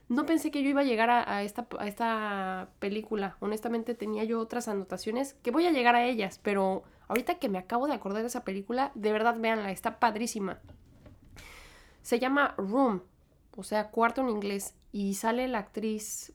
no 0.10 0.26
pensé 0.26 0.52
que 0.52 0.64
yo 0.64 0.70
iba 0.70 0.82
a 0.82 0.86
llegar 0.86 1.10
a, 1.10 1.44
esta, 1.44 1.68
a 1.80 1.88
esta 1.88 2.70
película. 2.80 3.36
Honestamente 3.42 3.94
tenía 3.94 4.24
yo 4.24 4.40
otras 4.40 4.68
anotaciones 4.70 5.34
que 5.44 5.52
voy 5.52 5.66
a 5.66 5.72
llegar 5.72 5.96
a 5.96 6.06
ellas, 6.06 6.40
pero 6.42 6.84
ahorita 7.10 7.40
que 7.40 7.50
me 7.50 7.58
acabo 7.58 7.88
de 7.88 7.94
acordar 7.94 8.22
de 8.22 8.28
esa 8.28 8.46
película, 8.46 8.92
de 8.96 9.12
verdad 9.12 9.38
véanla, 9.38 9.72
está 9.72 10.00
padrísima. 10.00 10.60
Se 12.02 12.20
llama 12.20 12.56
Room, 12.58 13.02
o 13.58 13.64
sea, 13.64 13.90
cuarto 13.90 14.22
en 14.22 14.30
inglés, 14.30 14.76
y 14.94 15.16
sale 15.16 15.48
la 15.50 15.60
actriz... 15.60 16.32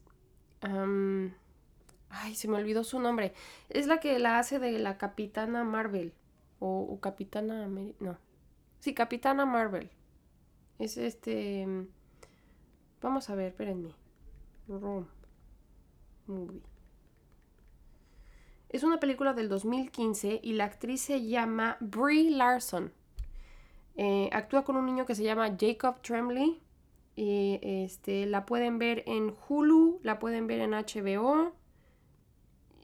ay, 2.10 2.34
se 2.34 2.48
me 2.48 2.58
olvidó 2.58 2.84
su 2.84 3.00
nombre. 3.00 3.32
Es 3.70 3.86
la 3.86 4.00
que 4.00 4.18
la 4.18 4.38
hace 4.38 4.58
de 4.58 4.72
la 4.78 4.98
Capitana 4.98 5.64
Marvel. 5.64 6.12
O, 6.58 6.80
o 6.90 7.00
Capitana... 7.00 7.66
No. 8.00 8.18
Sí, 8.82 8.94
Capitana 8.94 9.46
Marvel. 9.46 9.90
Es 10.80 10.96
este... 10.96 11.86
Vamos 13.00 13.30
a 13.30 13.36
ver, 13.36 13.52
espérenme. 13.52 13.94
Room. 14.66 15.06
Movie. 16.26 16.62
Es 18.70 18.82
una 18.82 18.98
película 18.98 19.34
del 19.34 19.48
2015 19.48 20.40
y 20.42 20.54
la 20.54 20.64
actriz 20.64 21.00
se 21.00 21.24
llama 21.24 21.76
Brie 21.78 22.32
Larson. 22.32 22.92
Eh, 23.94 24.28
actúa 24.32 24.64
con 24.64 24.74
un 24.74 24.86
niño 24.86 25.06
que 25.06 25.14
se 25.14 25.22
llama 25.22 25.56
Jacob 25.56 26.02
Tremblay. 26.02 26.60
Y 27.14 27.60
este, 27.62 28.26
la 28.26 28.44
pueden 28.46 28.78
ver 28.78 29.04
en 29.06 29.32
Hulu, 29.46 30.00
la 30.02 30.18
pueden 30.18 30.48
ver 30.48 30.58
en 30.58 30.72
HBO, 30.72 31.52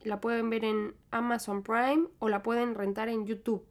la 0.04 0.20
pueden 0.20 0.48
ver 0.48 0.64
en 0.64 0.94
Amazon 1.10 1.64
Prime 1.64 2.06
o 2.20 2.28
la 2.28 2.44
pueden 2.44 2.76
rentar 2.76 3.08
en 3.08 3.26
YouTube 3.26 3.66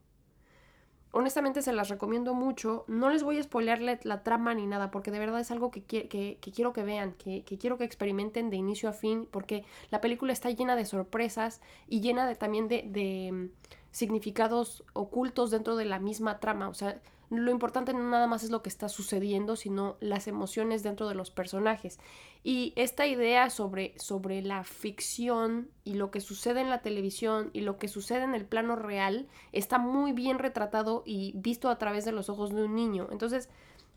honestamente 1.12 1.62
se 1.62 1.74
las 1.74 1.90
recomiendo 1.90 2.34
mucho. 2.34 2.86
No 2.88 3.10
les 3.10 3.24
voy 3.24 3.38
a 3.38 3.44
spoilearle 3.44 4.00
la 4.04 4.24
trama 4.24 4.54
ni 4.54 4.66
nada, 4.66 4.92
porque 4.92 5.12
de 5.12 5.20
verdad 5.20 5.40
es 5.40 5.52
algo 5.52 5.72
que, 5.72 5.84
que, 5.84 6.38
quiero 6.40 6.74
que 6.74 6.84
vean, 6.84 7.14
que, 7.14 7.44
quiero 7.44 7.78
que 7.78 7.84
experimenten 7.84 8.50
de 8.50 8.58
inicio 8.58 8.90
a 8.90 8.94
fin, 8.94 9.28
porque 9.30 9.66
la 9.90 10.02
película 10.02 10.34
está 10.34 10.50
llena 10.50 10.76
de 10.76 10.86
sorpresas 10.86 11.62
y 11.88 12.02
llena 12.02 12.28
de, 12.28 12.36
también 12.36 12.68
de, 12.68 12.84
de 12.88 13.32
mm, 13.32 13.50
significados 13.92 14.84
ocultos 14.94 15.52
dentro 15.52 15.76
de 15.76 15.86
la 15.86 16.00
misma 16.00 16.40
trama. 16.40 16.70
O 16.70 16.74
sea, 16.74 17.00
lo 17.30 17.52
importante 17.52 17.94
no 17.94 18.10
nada 18.10 18.28
más 18.28 18.44
es 18.44 18.52
lo 18.52 18.62
que 18.62 18.70
está 18.70 18.88
sucediendo, 18.88 19.56
sino 19.56 19.98
las 20.00 20.28
emociones 20.28 20.82
dentro 20.82 21.10
de 21.10 21.16
los 21.16 21.30
personajes. 21.30 22.00
Y 22.44 22.72
esta 22.78 23.06
idea 23.06 23.50
sobre, 23.50 23.94
sobre 23.98 24.42
la 24.42 24.64
ficción 24.64 25.70
y 25.84 25.96
lo 25.96 26.10
que 26.10 26.22
sucede 26.22 26.62
en 26.62 26.70
la 26.70 26.82
televisión 26.82 27.50
y 27.52 27.62
lo 27.62 27.78
que 27.78 27.90
sucede 27.90 28.24
en 28.24 28.34
el 28.34 28.46
plano 28.46 28.78
real 28.78 29.28
está 29.52 29.78
muy 29.78 30.14
bien 30.14 30.40
retratado 30.40 31.04
y 31.06 31.34
visto 31.36 31.70
a 31.70 31.78
través 31.78 32.06
de 32.06 32.14
los 32.14 32.30
ojos 32.30 32.54
de 32.54 32.64
un 32.64 32.76
niño. 32.76 33.10
Entonces, 33.12 33.50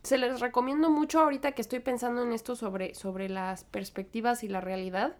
se 0.02 0.18
les 0.18 0.40
recomiendo 0.40 0.90
mucho 0.90 1.20
ahorita 1.20 1.52
que 1.52 1.62
estoy 1.62 1.80
pensando 1.80 2.22
en 2.22 2.32
esto 2.32 2.56
sobre, 2.56 2.94
sobre 2.94 3.28
las 3.28 3.64
perspectivas 3.64 4.42
y 4.42 4.48
la 4.48 4.60
realidad, 4.60 5.16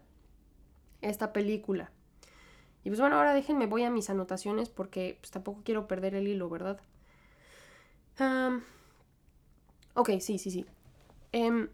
esta 1.01 1.33
película. 1.33 1.93
Y 2.83 2.89
pues 2.89 2.99
bueno, 2.99 3.17
ahora 3.17 3.35
déjenme, 3.35 3.67
voy 3.67 3.85
a 3.85 3.91
mis 3.91 4.11
anotaciones 4.11 4.71
porque 4.71 5.19
pues, 5.21 5.31
tampoco 5.31 5.61
quiero 5.65 5.87
perder 5.87 6.15
el 6.15 6.27
hilo, 6.27 6.49
¿verdad? 6.49 6.81
Ok, 9.95 10.11
sí, 10.21 10.39
sí, 10.39 10.51
sí. 10.51 10.67
Em, 11.33 11.69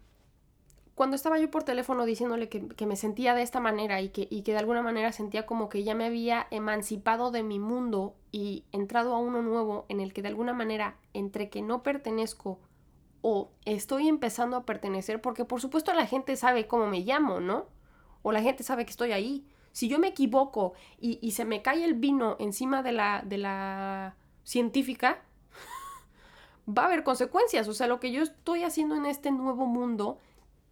cuando 0.97 1.15
estaba 1.15 1.37
yo 1.37 1.51
por 1.51 1.63
teléfono 1.63 2.05
diciéndole 2.05 2.49
que, 2.49 2.85
me 2.87 2.95
sentía 2.95 3.35
de 3.35 3.43
esta 3.43 3.59
manera 3.59 4.01
y 4.01 4.09
que, 4.09 4.27
y 4.31 4.41
que, 4.41 4.53
de 4.53 4.57
alguna 4.57 4.81
manera 4.81 5.11
sentía 5.11 5.45
como 5.45 5.69
que 5.69 5.83
ya 5.83 5.93
me 5.93 6.05
había 6.05 6.47
emancipado 6.49 7.29
de 7.29 7.43
mi 7.43 7.59
mundo 7.59 8.15
y 8.31 8.65
entrado 8.71 9.13
a 9.13 9.19
uno 9.19 9.43
nuevo 9.43 9.85
en 9.89 9.99
el 9.99 10.11
que 10.11 10.23
de 10.23 10.29
alguna 10.29 10.53
manera 10.53 10.97
entre 11.13 11.49
que 11.49 11.61
no 11.61 11.83
pertenezco 11.83 12.59
o 13.21 13.51
estoy 13.65 14.07
empezando 14.07 14.57
a 14.57 14.65
pertenecer, 14.65 15.21
porque 15.21 15.45
por 15.45 15.61
supuesto 15.61 15.93
la 15.93 16.07
gente 16.07 16.35
sabe 16.35 16.65
cómo 16.65 16.87
me 16.87 17.01
llamo, 17.01 17.41
¿no? 17.41 17.67
O 18.23 18.31
la 18.31 18.41
gente 18.41 18.63
sabe 18.63 18.85
que 18.85 18.91
estoy 18.91 19.11
ahí. 19.11 19.45
Si 19.73 19.89
yo 19.89 19.99
me 19.99 20.07
equivoco 20.07 20.73
y, 20.99 21.19
y 21.21 21.31
se 21.31 21.45
me 21.45 21.61
cae 21.61 21.85
el 21.85 21.93
vino 21.93 22.37
encima 22.39 22.81
de 22.81 22.93
la, 22.93 23.21
de 23.23 23.37
la 23.37 24.15
científica, 24.43 25.21
va 26.67 26.83
a 26.83 26.85
haber 26.87 27.03
consecuencias. 27.03 27.67
O 27.67 27.73
sea, 27.73 27.87
lo 27.87 27.99
que 27.99 28.11
yo 28.11 28.23
estoy 28.23 28.63
haciendo 28.63 28.95
en 28.95 29.05
este 29.05 29.31
nuevo 29.31 29.65
mundo 29.65 30.19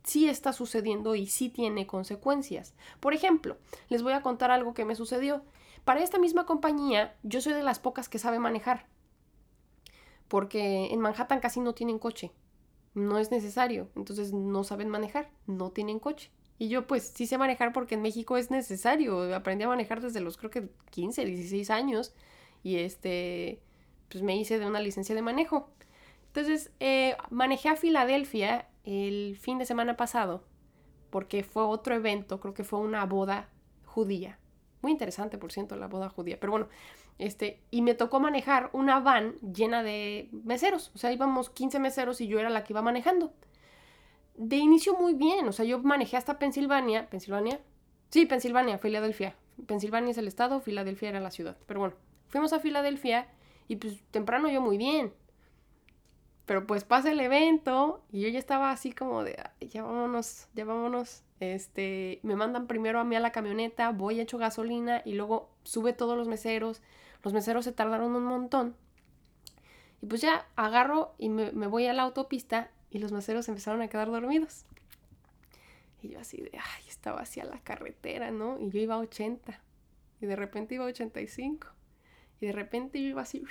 sí 0.03 0.29
está 0.29 0.53
sucediendo 0.53 1.15
y 1.15 1.27
sí 1.27 1.49
tiene 1.49 1.87
consecuencias. 1.87 2.73
Por 2.99 3.13
ejemplo, 3.13 3.57
les 3.89 4.03
voy 4.03 4.13
a 4.13 4.21
contar 4.21 4.51
algo 4.51 4.73
que 4.73 4.85
me 4.85 4.95
sucedió. 4.95 5.43
Para 5.83 6.01
esta 6.01 6.19
misma 6.19 6.45
compañía, 6.45 7.15
yo 7.23 7.41
soy 7.41 7.53
de 7.53 7.63
las 7.63 7.79
pocas 7.79 8.09
que 8.09 8.19
sabe 8.19 8.39
manejar. 8.39 8.87
Porque 10.27 10.87
en 10.91 10.99
Manhattan 10.99 11.39
casi 11.39 11.59
no 11.59 11.73
tienen 11.73 11.99
coche. 11.99 12.31
No 12.93 13.19
es 13.19 13.31
necesario. 13.31 13.89
Entonces 13.95 14.33
no 14.33 14.63
saben 14.63 14.89
manejar. 14.89 15.29
No 15.47 15.71
tienen 15.71 15.99
coche. 15.99 16.31
Y 16.57 16.69
yo 16.69 16.87
pues 16.87 17.11
sí 17.13 17.27
sé 17.27 17.37
manejar 17.37 17.73
porque 17.73 17.95
en 17.95 18.01
México 18.01 18.37
es 18.37 18.49
necesario. 18.49 19.35
Aprendí 19.35 19.63
a 19.65 19.67
manejar 19.67 20.01
desde 20.01 20.21
los 20.21 20.37
creo 20.37 20.49
que 20.49 20.69
15, 20.91 21.25
16 21.25 21.69
años. 21.69 22.13
Y 22.63 22.77
este, 22.77 23.61
pues 24.09 24.23
me 24.23 24.35
hice 24.35 24.59
de 24.59 24.67
una 24.67 24.79
licencia 24.79 25.15
de 25.15 25.21
manejo. 25.21 25.69
Entonces, 26.27 26.71
eh, 26.79 27.15
manejé 27.29 27.69
a 27.69 27.75
Filadelfia 27.75 28.67
el 28.83 29.37
fin 29.37 29.57
de 29.57 29.65
semana 29.65 29.97
pasado 29.97 30.43
porque 31.09 31.43
fue 31.43 31.63
otro 31.63 31.95
evento, 31.95 32.41
creo 32.41 32.53
que 32.53 32.65
fue 32.65 32.79
una 32.79 33.05
boda 33.05 33.47
judía. 33.85 34.37
Muy 34.81 34.91
interesante, 34.91 35.37
por 35.37 35.51
cierto, 35.53 35.77
la 35.77 35.87
boda 35.87 36.09
judía. 36.09 36.37
Pero 36.39 36.51
bueno, 36.51 36.67
este, 37.17 37.61
y 37.71 37.81
me 37.81 37.93
tocó 37.93 38.19
manejar 38.19 38.69
una 38.73 38.99
van 38.99 39.35
llena 39.39 39.81
de 39.81 40.29
meseros. 40.43 40.91
O 40.93 40.97
sea, 40.97 41.13
íbamos 41.13 41.49
15 41.49 41.79
meseros 41.79 42.19
y 42.19 42.27
yo 42.27 42.37
era 42.39 42.49
la 42.49 42.65
que 42.65 42.73
iba 42.73 42.81
manejando. 42.81 43.33
De 44.35 44.57
inicio 44.57 44.95
muy 44.97 45.13
bien, 45.13 45.47
o 45.47 45.53
sea, 45.53 45.63
yo 45.63 45.79
manejé 45.79 46.17
hasta 46.17 46.37
Pensilvania. 46.37 47.09
¿Pensilvania? 47.09 47.61
Sí, 48.09 48.25
Pensilvania, 48.25 48.77
Filadelfia. 48.77 49.35
Pensilvania 49.65 50.11
es 50.11 50.17
el 50.17 50.27
estado, 50.27 50.59
Filadelfia 50.59 51.07
era 51.07 51.21
la 51.21 51.31
ciudad. 51.31 51.55
Pero 51.65 51.79
bueno, 51.79 51.95
fuimos 52.27 52.51
a 52.51 52.59
Filadelfia 52.59 53.29
y 53.67 53.77
pues 53.77 53.99
temprano 54.11 54.49
yo 54.49 54.61
muy 54.61 54.77
bien. 54.77 55.13
Pero 56.45 56.67
pues 56.67 56.83
pasa 56.83 57.11
el 57.11 57.19
evento 57.19 58.03
y 58.11 58.21
yo 58.21 58.29
ya 58.29 58.37
estaba 58.37 58.71
así 58.71 58.91
como 58.91 59.23
de, 59.23 59.35
ya 59.61 59.83
vámonos, 59.83 60.47
ya 60.53 60.65
vámonos. 60.65 61.23
Este, 61.39 62.19
me 62.23 62.35
mandan 62.35 62.67
primero 62.67 62.99
a 62.99 63.03
mí 63.03 63.15
a 63.15 63.19
la 63.19 63.31
camioneta, 63.31 63.91
voy 63.91 64.19
hecho 64.19 64.37
gasolina 64.37 65.01
y 65.03 65.13
luego 65.13 65.49
sube 65.63 65.93
todos 65.93 66.15
los 66.15 66.27
meseros. 66.27 66.81
Los 67.23 67.33
meseros 67.33 67.65
se 67.65 67.71
tardaron 67.71 68.15
un 68.15 68.25
montón. 68.25 68.75
Y 70.01 70.05
pues 70.05 70.21
ya 70.21 70.47
agarro 70.55 71.15
y 71.17 71.29
me, 71.29 71.51
me 71.51 71.65
voy 71.65 71.87
a 71.87 71.93
la 71.93 72.03
autopista 72.03 72.69
y 72.91 72.99
los 72.99 73.11
meseros 73.11 73.49
empezaron 73.49 73.81
a 73.81 73.87
quedar 73.87 74.11
dormidos. 74.11 74.65
Y 76.03 76.09
yo 76.09 76.19
así 76.19 76.37
de, 76.37 76.51
ay, 76.53 76.83
estaba 76.87 77.21
hacia 77.21 77.43
la 77.45 77.59
carretera, 77.59 78.29
¿no? 78.29 78.59
Y 78.59 78.69
yo 78.69 78.79
iba 78.79 78.93
a 78.93 78.99
80. 78.99 79.59
Y 80.21 80.25
de 80.27 80.35
repente 80.35 80.75
iba 80.75 80.85
a 80.85 80.89
85. 80.89 81.74
Y 82.41 82.47
de 82.47 82.51
repente 82.51 83.01
yo 83.01 83.07
iba 83.07 83.21
así, 83.21 83.43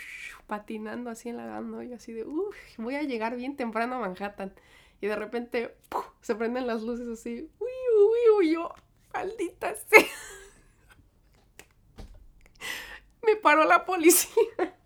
patinando 0.46 1.10
así 1.10 1.28
en 1.28 1.38
la 1.38 1.46
gano, 1.46 1.82
y 1.82 1.92
así 1.92 2.12
de, 2.12 2.24
uff, 2.24 2.56
voy 2.78 2.96
a 2.96 3.02
llegar 3.02 3.36
bien 3.36 3.56
temprano 3.56 3.96
a 3.96 4.00
Manhattan. 4.00 4.52
Y 5.00 5.06
de 5.06 5.16
repente, 5.16 5.74
se 6.20 6.34
prenden 6.34 6.66
las 6.66 6.82
luces 6.82 7.08
así, 7.08 7.50
uy, 7.58 7.70
uy, 7.98 8.18
uy, 8.38 8.52
yo, 8.52 8.72
maldita 9.12 9.74
sea. 9.74 10.04
Me 13.22 13.36
paró 13.36 13.64
la 13.64 13.86
policía. 13.86 14.76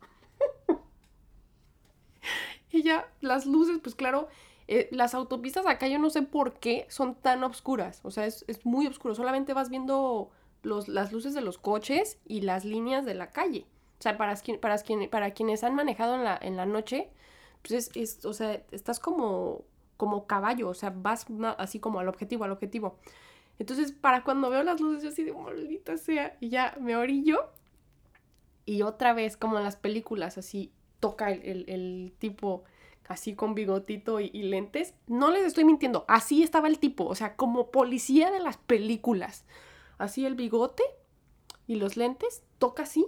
y 2.71 2.83
ya, 2.83 3.12
las 3.21 3.47
luces, 3.47 3.81
pues 3.83 3.97
claro, 3.97 4.28
eh, 4.69 4.88
las 4.93 5.14
autopistas 5.14 5.67
acá 5.67 5.88
yo 5.88 5.99
no 5.99 6.11
sé 6.11 6.23
por 6.23 6.61
qué 6.61 6.87
son 6.88 7.14
tan 7.14 7.43
oscuras. 7.43 8.00
O 8.05 8.11
sea, 8.11 8.26
es, 8.26 8.45
es 8.49 8.64
muy 8.64 8.87
oscuro. 8.87 9.14
Solamente 9.14 9.55
vas 9.55 9.71
viendo 9.71 10.31
los, 10.62 10.88
las 10.88 11.12
luces 11.12 11.35
de 11.35 11.40
los 11.40 11.59
coches 11.59 12.19
y 12.26 12.43
las 12.43 12.64
líneas 12.64 13.05
de 13.05 13.14
la 13.14 13.31
calle. 13.31 13.67
O 13.99 14.02
sea, 14.02 14.17
para, 14.17 14.35
para, 14.61 14.76
para 15.11 15.31
quienes 15.33 15.64
han 15.64 15.75
manejado 15.75 16.14
en 16.14 16.25
la, 16.25 16.38
en 16.40 16.57
la 16.57 16.67
noche, 16.67 17.11
pues 17.62 17.90
es, 17.97 18.25
o 18.25 18.33
sea, 18.33 18.62
estás 18.71 19.00
como, 19.00 19.64
como 19.97 20.26
caballo, 20.26 20.69
o 20.69 20.75
sea, 20.75 20.90
vas 20.90 21.26
así 21.59 21.81
como 21.81 21.99
al 21.99 22.09
objetivo, 22.09 22.45
al 22.45 22.52
objetivo. 22.52 22.99
Entonces, 23.59 23.90
para 23.90 24.23
cuando 24.23 24.50
veo 24.50 24.62
las 24.62 24.81
luces, 24.81 25.02
yo 25.02 25.09
así 25.09 25.25
de 25.25 25.33
maldita 25.33 25.97
sea, 25.97 26.37
y 26.40 26.49
ya 26.49 26.76
me 26.81 26.97
orillo. 26.97 27.50
Y 28.64 28.83
otra 28.83 29.14
vez, 29.14 29.37
como 29.37 29.59
en 29.59 29.64
las 29.64 29.76
películas, 29.76 30.38
así 30.38 30.73
toca 31.00 31.31
el, 31.33 32.14
tipo 32.19 32.64
así 33.09 33.35
con 33.35 33.55
bigotito 33.55 34.21
y, 34.21 34.31
y, 34.33 34.45
lentes. 34.45 34.95
No 35.09 35.31
les 35.31 35.45
estoy 35.45 35.64
mintiendo, 35.64 36.05
así 36.07 36.43
estaba 36.43 36.69
el 36.69 36.78
tipo, 36.78 37.07
o 37.07 37.14
sea, 37.14 37.35
como 37.35 37.73
policía 37.73 38.31
de 38.31 38.38
las 38.38 38.59
películas. 38.59 39.45
Así 39.97 40.25
el 40.25 40.37
bigote 40.37 40.85
y 41.67 41.76
los 41.76 41.97
lentes, 41.97 42.45
toca 42.59 42.85
así 42.85 43.07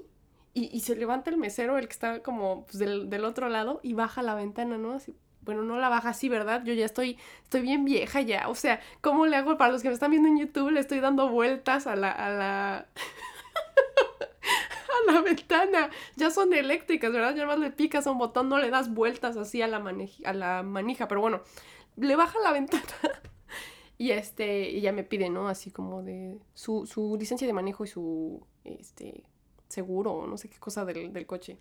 y, 0.53 0.81
se 0.81 0.97
levanta 0.97 1.31
el 1.31 1.37
mesero, 1.37 1.79
el 1.79 1.87
que 1.87 1.93
está 1.93 2.23
como 2.23 2.67
pues, 2.67 2.79
del, 2.79 3.25
otro 3.25 3.49
lado, 3.49 3.81
y 3.83 3.95
baja 3.95 4.23
la 4.23 4.35
ventana, 4.35 4.79
¿no? 4.79 4.95
Así, 4.95 5.15
bueno, 5.43 5.63
no 5.63 5.79
la 5.79 5.89
baja 5.89 6.11
así, 6.11 6.29
¿verdad? 6.29 6.65
Yo 6.65 6.75
ya 6.75 6.85
estoy, 6.85 7.19
estoy 7.45 7.63
bien 7.63 7.85
vieja 7.85 8.21
ya. 8.21 8.49
O 8.49 8.55
sea, 8.55 8.81
¿cómo 9.01 9.27
le 9.27 9.37
hago? 9.37 9.57
Para 9.57 9.73
los 9.73 9.83
que 9.83 9.89
me 9.89 9.95
están 9.95 10.11
viendo 10.11 10.29
en 10.29 10.39
YouTube, 10.39 10.71
le 10.71 10.81
estoy 10.81 11.01
dando 11.01 11.29
vueltas 11.29 11.87
a 11.87 11.97
la... 11.97 12.11
A 12.11 12.31
la... 12.31 12.87
a 15.09 15.13
la 15.13 15.21
ventana. 15.23 15.91
Ya 16.17 16.31
son 16.31 16.53
eléctricas, 16.53 17.13
¿verdad? 17.13 17.35
Ya 17.35 17.47
más 17.47 17.59
le 17.59 17.71
picas 17.71 18.07
a 18.07 18.11
un 18.11 18.19
botón, 18.19 18.49
no 18.49 18.59
le 18.59 18.71
das 18.71 18.93
vueltas 18.93 19.37
así 19.37 19.63
a 19.63 19.69
la, 19.69 19.83
a 20.25 20.33
la 20.33 20.63
manija. 20.63 21.09
Pero 21.09 21.21
bueno, 21.21 21.43
le 21.97 22.17
baja 22.17 22.39
la 22.43 22.53
ventana 22.53 22.85
Y 23.99 24.11
este, 24.11 24.77
ella 24.77 24.93
me 24.93 25.05
pide, 25.05 25.31
¿no? 25.31 25.49
Así 25.49 25.71
como 25.71 26.03
de 26.03 26.39
su, 26.55 26.87
su 26.87 27.17
licencia 27.19 27.47
de 27.47 27.53
manejo 27.53 27.85
y 27.85 27.89
su 27.89 28.47
este 28.65 29.25
seguro 29.71 30.13
o 30.13 30.27
no 30.27 30.37
sé 30.37 30.49
qué 30.49 30.59
cosa 30.59 30.85
del, 30.85 31.13
del 31.13 31.27
coche. 31.27 31.59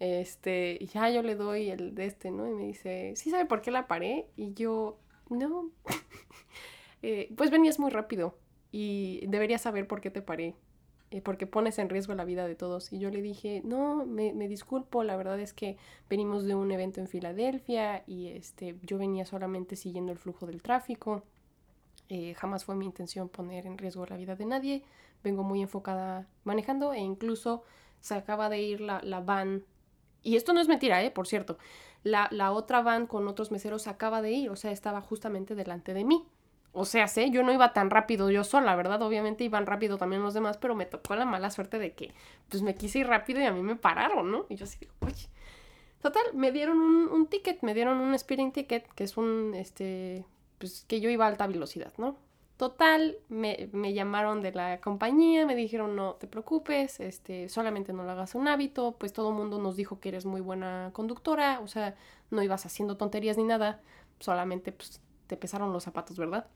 Este, 0.00 0.76
y 0.80 0.86
ya 0.86 1.08
yo 1.10 1.22
le 1.22 1.34
doy 1.36 1.70
el 1.70 1.94
de 1.94 2.06
este, 2.06 2.30
¿no? 2.30 2.48
Y 2.48 2.52
me 2.52 2.64
dice, 2.66 3.14
¿sí 3.16 3.30
sabe 3.30 3.46
por 3.46 3.62
qué 3.62 3.70
la 3.70 3.86
paré? 3.86 4.26
Y 4.36 4.54
yo, 4.54 4.98
no. 5.30 5.70
Eh, 7.06 7.30
pues 7.36 7.50
venías 7.50 7.78
muy 7.78 7.90
rápido 7.90 8.34
y 8.72 9.26
deberías 9.26 9.60
saber 9.60 9.86
por 9.86 10.00
qué 10.00 10.10
te 10.10 10.22
paré. 10.22 10.54
Eh, 11.10 11.20
porque 11.20 11.46
pones 11.46 11.78
en 11.78 11.90
riesgo 11.90 12.14
la 12.14 12.24
vida 12.24 12.48
de 12.48 12.54
todos. 12.54 12.94
Y 12.94 12.98
yo 12.98 13.10
le 13.10 13.20
dije, 13.20 13.60
no, 13.62 14.06
me, 14.06 14.32
me, 14.32 14.48
disculpo, 14.48 15.04
la 15.04 15.14
verdad 15.14 15.38
es 15.38 15.52
que 15.52 15.76
venimos 16.08 16.44
de 16.44 16.54
un 16.54 16.72
evento 16.72 17.00
en 17.00 17.06
Filadelfia 17.06 18.04
y 18.06 18.28
este, 18.28 18.76
yo 18.82 18.96
venía 18.96 19.26
solamente 19.26 19.76
siguiendo 19.76 20.12
el 20.12 20.18
flujo 20.18 20.46
del 20.46 20.62
tráfico. 20.62 21.22
Eh, 22.08 22.34
jamás 22.34 22.64
fue 22.64 22.74
mi 22.74 22.84
intención 22.84 23.28
poner 23.28 23.66
en 23.66 23.78
riesgo 23.78 24.06
la 24.06 24.16
vida 24.16 24.34
de 24.34 24.46
nadie. 24.46 24.82
Vengo 25.24 25.42
muy 25.42 25.62
enfocada 25.62 26.28
manejando 26.44 26.92
e 26.92 27.00
incluso 27.00 27.64
se 28.00 28.14
acaba 28.14 28.48
de 28.48 28.60
ir 28.60 28.80
la, 28.80 29.00
la 29.02 29.20
van. 29.20 29.64
Y 30.22 30.36
esto 30.36 30.52
no 30.52 30.60
es 30.60 30.68
mentira, 30.68 31.02
¿eh? 31.02 31.10
Por 31.10 31.26
cierto. 31.26 31.58
La, 32.04 32.28
la 32.30 32.52
otra 32.52 32.82
van 32.82 33.06
con 33.06 33.26
otros 33.28 33.50
meseros 33.50 33.82
se 33.82 33.90
acaba 33.90 34.22
de 34.22 34.30
ir, 34.32 34.50
o 34.50 34.56
sea, 34.56 34.70
estaba 34.70 35.00
justamente 35.00 35.54
delante 35.54 35.94
de 35.94 36.04
mí. 36.04 36.28
O 36.72 36.84
sea, 36.84 37.08
sé, 37.08 37.30
yo 37.30 37.42
no 37.44 37.52
iba 37.52 37.72
tan 37.72 37.88
rápido 37.88 38.30
yo 38.30 38.44
sola, 38.44 38.74
¿verdad? 38.76 39.00
Obviamente 39.02 39.44
iban 39.44 39.64
rápido 39.64 39.96
también 39.96 40.22
los 40.22 40.34
demás, 40.34 40.58
pero 40.58 40.74
me 40.74 40.86
tocó 40.86 41.14
la 41.14 41.24
mala 41.24 41.50
suerte 41.50 41.78
de 41.78 41.94
que, 41.94 42.12
pues 42.48 42.62
me 42.62 42.74
quise 42.74 42.98
ir 43.00 43.06
rápido 43.06 43.40
y 43.40 43.44
a 43.44 43.52
mí 43.52 43.62
me 43.62 43.76
pararon, 43.76 44.30
¿no? 44.30 44.46
Y 44.48 44.56
yo 44.56 44.64
así 44.64 44.78
digo, 44.80 44.92
oye. 45.00 45.28
Total, 46.02 46.22
me 46.34 46.52
dieron 46.52 46.78
un, 46.78 47.08
un 47.08 47.26
ticket, 47.28 47.62
me 47.62 47.72
dieron 47.74 47.98
un 47.98 48.18
speeding 48.18 48.52
ticket, 48.52 48.86
que 48.94 49.04
es 49.04 49.16
un, 49.16 49.54
este, 49.54 50.26
pues 50.58 50.84
que 50.86 51.00
yo 51.00 51.08
iba 51.10 51.24
a 51.24 51.28
alta 51.28 51.46
velocidad, 51.46 51.94
¿no? 51.96 52.18
Total, 52.56 53.16
me, 53.28 53.68
me, 53.72 53.94
llamaron 53.94 54.40
de 54.40 54.52
la 54.52 54.80
compañía, 54.80 55.44
me 55.44 55.56
dijeron 55.56 55.96
no 55.96 56.14
te 56.14 56.28
preocupes, 56.28 57.00
este, 57.00 57.48
solamente 57.48 57.92
no 57.92 58.04
lo 58.04 58.12
hagas 58.12 58.36
un 58.36 58.46
hábito, 58.46 58.92
pues 58.98 59.12
todo 59.12 59.30
el 59.30 59.34
mundo 59.34 59.58
nos 59.58 59.76
dijo 59.76 59.98
que 59.98 60.10
eres 60.10 60.24
muy 60.24 60.40
buena 60.40 60.90
conductora, 60.92 61.60
o 61.60 61.66
sea, 61.66 61.96
no 62.30 62.42
ibas 62.42 62.64
haciendo 62.64 62.96
tonterías 62.96 63.36
ni 63.36 63.44
nada, 63.44 63.80
solamente 64.20 64.70
pues 64.70 65.00
te 65.26 65.36
pesaron 65.36 65.72
los 65.72 65.82
zapatos, 65.82 66.16
¿verdad? 66.16 66.46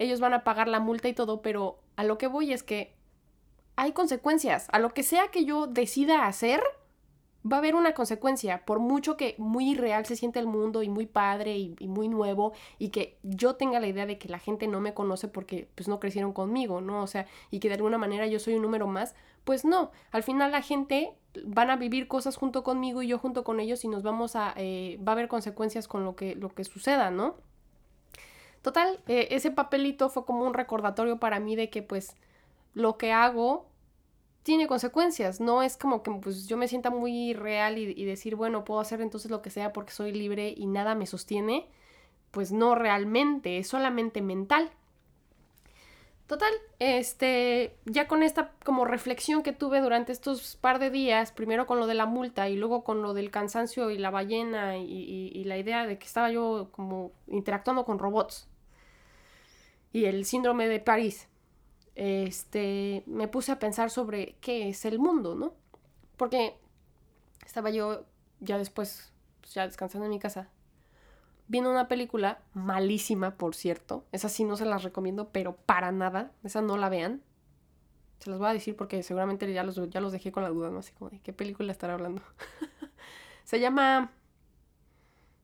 ellos 0.00 0.18
van 0.18 0.32
a 0.32 0.44
pagar 0.44 0.66
la 0.66 0.80
multa 0.80 1.08
y 1.08 1.12
todo, 1.12 1.42
pero 1.42 1.78
a 1.96 2.04
lo 2.04 2.16
que 2.16 2.26
voy 2.26 2.54
es 2.54 2.62
que 2.62 2.94
hay 3.76 3.92
consecuencias. 3.92 4.66
A 4.72 4.78
lo 4.78 4.94
que 4.94 5.02
sea 5.02 5.28
que 5.28 5.44
yo 5.44 5.66
decida 5.66 6.26
hacer, 6.26 6.62
va 7.44 7.56
a 7.56 7.58
haber 7.58 7.74
una 7.74 7.94
consecuencia. 7.94 8.64
Por 8.64 8.78
mucho 8.80 9.16
que 9.16 9.34
muy 9.38 9.74
real 9.74 10.06
se 10.06 10.16
siente 10.16 10.38
el 10.38 10.46
mundo 10.46 10.82
y 10.82 10.88
muy 10.88 11.06
padre 11.06 11.56
y, 11.56 11.76
muy 11.86 12.08
nuevo 12.08 12.52
y 12.78 12.90
que 12.90 13.18
yo 13.22 13.56
tenga 13.56 13.80
la 13.80 13.86
idea 13.86 14.06
de 14.06 14.18
que 14.18 14.28
la 14.28 14.38
gente 14.38 14.66
no 14.66 14.80
me 14.80 14.94
conoce 14.94 15.28
porque 15.28 15.68
pues 15.74 15.88
no 15.88 16.00
crecieron 16.00 16.32
conmigo, 16.32 16.80
¿no? 16.80 17.02
O 17.02 17.06
sea, 17.06 17.26
y 17.50 17.60
que 17.60 17.68
de 17.68 17.74
alguna 17.74 17.98
manera 17.98 18.26
yo 18.26 18.38
soy 18.38 18.54
un 18.54 18.62
número 18.62 18.86
más, 18.86 19.14
pues 19.44 19.64
no. 19.64 19.90
Al 20.10 20.22
final 20.22 20.52
la 20.52 20.62
gente 20.62 21.14
van 21.44 21.70
a 21.70 21.76
vivir 21.76 22.08
cosas 22.08 22.36
junto 22.36 22.62
conmigo 22.62 23.02
y 23.02 23.08
yo 23.08 23.18
junto 23.18 23.44
con 23.44 23.60
ellos 23.60 23.84
y 23.84 23.88
nos 23.88 24.02
vamos 24.02 24.36
a... 24.36 24.52
Eh, 24.56 24.98
va 25.06 25.12
a 25.12 25.14
haber 25.14 25.28
consecuencias 25.28 25.88
con 25.88 26.04
lo 26.04 26.16
que, 26.16 26.34
lo 26.34 26.50
que 26.50 26.64
suceda, 26.64 27.10
¿no? 27.10 27.36
Total, 28.62 29.00
eh, 29.06 29.28
ese 29.30 29.50
papelito 29.50 30.10
fue 30.10 30.26
como 30.26 30.44
un 30.44 30.52
recordatorio 30.52 31.18
para 31.18 31.40
mí 31.40 31.56
de 31.56 31.70
que 31.70 31.82
pues 31.82 32.14
lo 32.74 32.98
que 32.98 33.12
hago 33.12 33.69
tiene 34.50 34.66
consecuencias, 34.66 35.40
no 35.40 35.62
es 35.62 35.76
como 35.76 36.02
que 36.02 36.10
pues 36.10 36.48
yo 36.48 36.56
me 36.56 36.66
sienta 36.66 36.90
muy 36.90 37.34
real 37.34 37.78
y, 37.78 38.04
decir, 38.04 38.34
bueno, 38.34 38.64
puedo 38.64 38.80
hacer 38.80 39.00
entonces 39.00 39.30
lo 39.30 39.42
que 39.42 39.50
sea 39.50 39.72
porque 39.72 39.92
soy 39.92 40.10
libre 40.10 40.52
y 40.56 40.66
nada 40.66 40.96
me 40.96 41.06
sostiene, 41.06 41.68
pues 42.32 42.50
no 42.50 42.74
realmente, 42.74 43.58
es 43.58 43.68
solamente 43.68 44.22
mental. 44.22 44.72
Total, 46.26 46.52
este, 46.80 47.76
ya 47.84 48.08
con 48.08 48.24
esta 48.24 48.50
como 48.64 48.84
reflexión 48.84 49.44
que 49.44 49.52
tuve 49.52 49.80
durante 49.80 50.10
estos 50.10 50.56
par 50.56 50.80
de 50.80 50.90
días, 50.90 51.30
primero 51.30 51.68
con 51.68 51.78
lo 51.78 51.86
de 51.86 51.94
la 51.94 52.06
multa 52.06 52.48
y 52.48 52.56
luego 52.56 52.82
con 52.82 53.02
lo 53.02 53.14
del 53.14 53.30
cansancio 53.30 53.92
y 53.92 53.98
la 53.98 54.10
ballena 54.10 54.78
y 54.78 55.44
la 55.44 55.58
idea 55.58 55.86
de 55.86 55.96
que 55.96 56.06
estaba 56.06 56.28
yo 56.32 56.70
como 56.72 57.12
interactuando 57.28 57.84
con 57.84 58.00
robots, 58.00 58.48
y 59.92 60.06
el 60.06 60.24
síndrome 60.24 60.66
de 60.66 60.80
París, 60.80 61.28
este, 61.94 63.02
me 63.06 63.28
puse 63.28 63.52
a 63.52 63.58
pensar 63.58 63.90
sobre 63.90 64.36
qué 64.40 64.68
es 64.68 64.84
el 64.84 64.98
mundo, 64.98 65.34
¿no? 65.34 65.54
Porque 66.16 66.56
estaba 67.44 67.70
yo 67.70 68.04
ya 68.40 68.58
después, 68.58 69.12
pues 69.40 69.54
ya 69.54 69.66
descansando 69.66 70.06
en 70.06 70.10
mi 70.10 70.18
casa, 70.18 70.48
viendo 71.48 71.70
una 71.70 71.88
película 71.88 72.42
malísima, 72.54 73.36
por 73.36 73.54
cierto. 73.54 74.04
Esa 74.12 74.28
sí 74.28 74.44
no 74.44 74.56
se 74.56 74.64
las 74.64 74.82
recomiendo, 74.82 75.30
pero 75.30 75.56
para 75.56 75.92
nada. 75.92 76.32
Esa 76.44 76.62
no 76.62 76.76
la 76.76 76.88
vean. 76.88 77.22
Se 78.20 78.30
las 78.30 78.38
voy 78.38 78.48
a 78.48 78.52
decir 78.52 78.76
porque 78.76 79.02
seguramente 79.02 79.52
ya 79.52 79.64
los, 79.64 79.80
ya 79.90 80.00
los 80.00 80.12
dejé 80.12 80.30
con 80.30 80.42
la 80.42 80.50
duda, 80.50 80.70
¿no? 80.70 80.78
Así 80.78 80.92
como 80.92 81.10
de 81.10 81.20
qué 81.20 81.32
película 81.32 81.72
estará 81.72 81.94
hablando. 81.94 82.22
se 83.44 83.58
llama... 83.58 84.12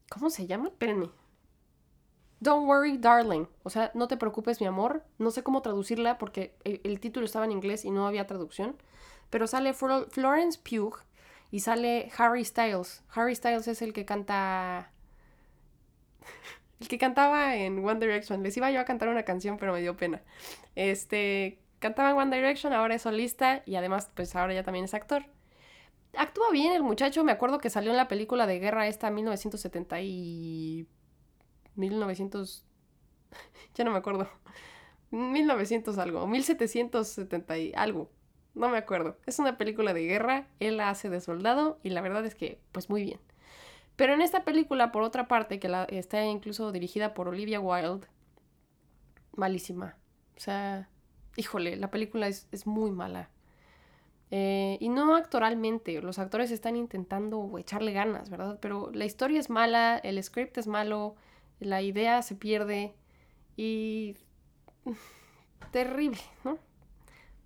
¿Cómo 0.09 0.31
se 0.31 0.47
llama? 0.47 0.69
Espérenme. 0.69 1.09
Don't 2.41 2.67
worry, 2.69 2.99
darling. 2.99 3.47
O 3.63 3.71
sea, 3.71 3.91
no 3.95 4.09
te 4.09 4.17
preocupes, 4.17 4.61
mi 4.61 4.67
amor. 4.67 5.05
No 5.19 5.31
sé 5.31 5.43
cómo 5.43 5.63
traducirla 5.63 6.19
porque 6.19 6.55
el, 6.65 6.81
el 6.85 7.01
título 7.01 7.25
estaba 7.25 7.45
en 7.45 7.53
inglés 7.53 7.85
y 7.85 7.91
no 7.91 8.07
había 8.07 8.27
traducción. 8.27 8.77
Pero 9.31 9.47
sale 9.47 9.73
Florence 9.73 10.59
Pugh 10.63 10.99
y 11.51 11.61
sale 11.61 12.11
Harry 12.19 12.45
Styles. 12.45 13.03
Harry 13.15 13.35
Styles 13.35 13.69
es 13.69 13.83
el 13.83 13.93
que 13.93 14.05
canta. 14.05 14.93
El 16.79 16.89
que 16.89 16.99
cantaba 16.99 17.57
en 17.57 17.83
One 17.83 18.01
Direction. 18.01 18.43
Les 18.43 18.55
iba 18.59 18.71
yo 18.71 18.81
a 18.81 18.85
cantar 18.85 19.09
una 19.09 19.23
canción, 19.23 19.57
pero 19.57 19.73
me 19.73 19.81
dio 19.81 19.97
pena. 19.97 20.23
Este. 20.75 21.59
Cantaba 21.79 22.11
en 22.11 22.17
One 22.17 22.37
Direction, 22.37 22.75
ahora 22.75 22.95
es 22.95 23.03
solista 23.03 23.63
y 23.65 23.77
además, 23.77 24.11
pues 24.15 24.37
ahora 24.37 24.53
ya 24.53 24.63
también 24.63 24.85
es 24.85 24.93
actor. 24.93 25.25
Actúa 26.17 26.51
bien 26.51 26.73
el 26.73 26.83
muchacho, 26.83 27.25
me 27.25 27.33
acuerdo 27.33 27.59
que 27.59 27.71
salió 27.71 27.91
en 27.91 27.97
la 27.97 28.09
película 28.09 28.47
de 28.47 28.59
guerra 28.59 28.87
esta 28.89 29.11
1970 29.11 30.01
y 30.01 30.87
1900, 31.77 32.65
ya 33.75 33.85
no 33.85 33.93
me 33.93 33.99
acuerdo, 33.99 34.29
1900 35.11 35.99
algo, 35.99 36.27
1770 36.27 37.59
y 37.59 37.73
algo, 37.75 38.11
no 38.55 38.69
me 38.69 38.79
acuerdo. 38.79 39.19
Es 39.27 39.39
una 39.39 39.57
película 39.59 39.95
de 39.95 40.07
guerra, 40.07 40.49
él 40.61 40.79
la 40.79 40.91
hace 40.91 41.11
de 41.11 41.21
soldado 41.21 41.79
y 41.83 41.91
la 41.91 42.01
verdad 42.01 42.25
es 42.27 42.35
que, 42.35 42.61
pues 42.73 42.91
muy 42.91 43.03
bien. 43.03 43.21
Pero 43.97 44.13
en 44.13 44.21
esta 44.21 44.45
película, 44.45 44.93
por 44.93 45.03
otra 45.03 45.29
parte, 45.29 45.59
que 45.59 45.71
está 45.91 46.25
incluso 46.25 46.73
dirigida 46.73 47.15
por 47.15 47.29
Olivia 47.29 47.61
Wilde, 47.61 48.07
malísima. 49.37 49.97
O 50.37 50.41
sea, 50.41 50.89
híjole, 51.37 51.77
la 51.77 51.91
película 51.91 52.29
es, 52.29 52.49
es 52.53 52.67
muy 52.67 52.91
mala. 52.91 53.31
Eh, 54.31 54.77
y 54.81 54.89
no 54.89 55.15
actoralmente, 55.15 56.01
los 56.03 56.19
actores 56.19 56.51
están 56.51 56.77
intentando 56.77 57.57
echarle 57.59 57.93
ganas, 57.93 58.29
¿verdad? 58.29 58.59
Pero 58.61 58.91
la 58.93 59.05
historia 59.05 59.39
es 59.39 59.51
mala, 59.51 59.99
el 59.99 60.23
script 60.23 60.59
es 60.59 60.67
malo, 60.67 61.15
la 61.61 61.83
idea 61.83 62.23
se 62.23 62.35
pierde 62.35 62.95
y 63.57 64.17
terrible, 65.73 66.21
¿no? 66.45 66.59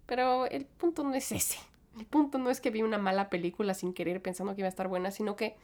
Pero 0.06 0.46
el 0.46 0.64
punto 0.66 1.04
no 1.04 1.14
es 1.14 1.30
ese. 1.32 1.58
El 1.98 2.06
punto 2.06 2.38
no 2.38 2.50
es 2.50 2.60
que 2.60 2.70
vi 2.70 2.82
una 2.82 2.98
mala 2.98 3.30
película 3.30 3.74
sin 3.74 3.92
querer 3.92 4.22
pensando 4.22 4.54
que 4.54 4.60
iba 4.60 4.66
a 4.66 4.70
estar 4.70 4.88
buena, 4.88 5.10
sino 5.10 5.36
que 5.36 5.56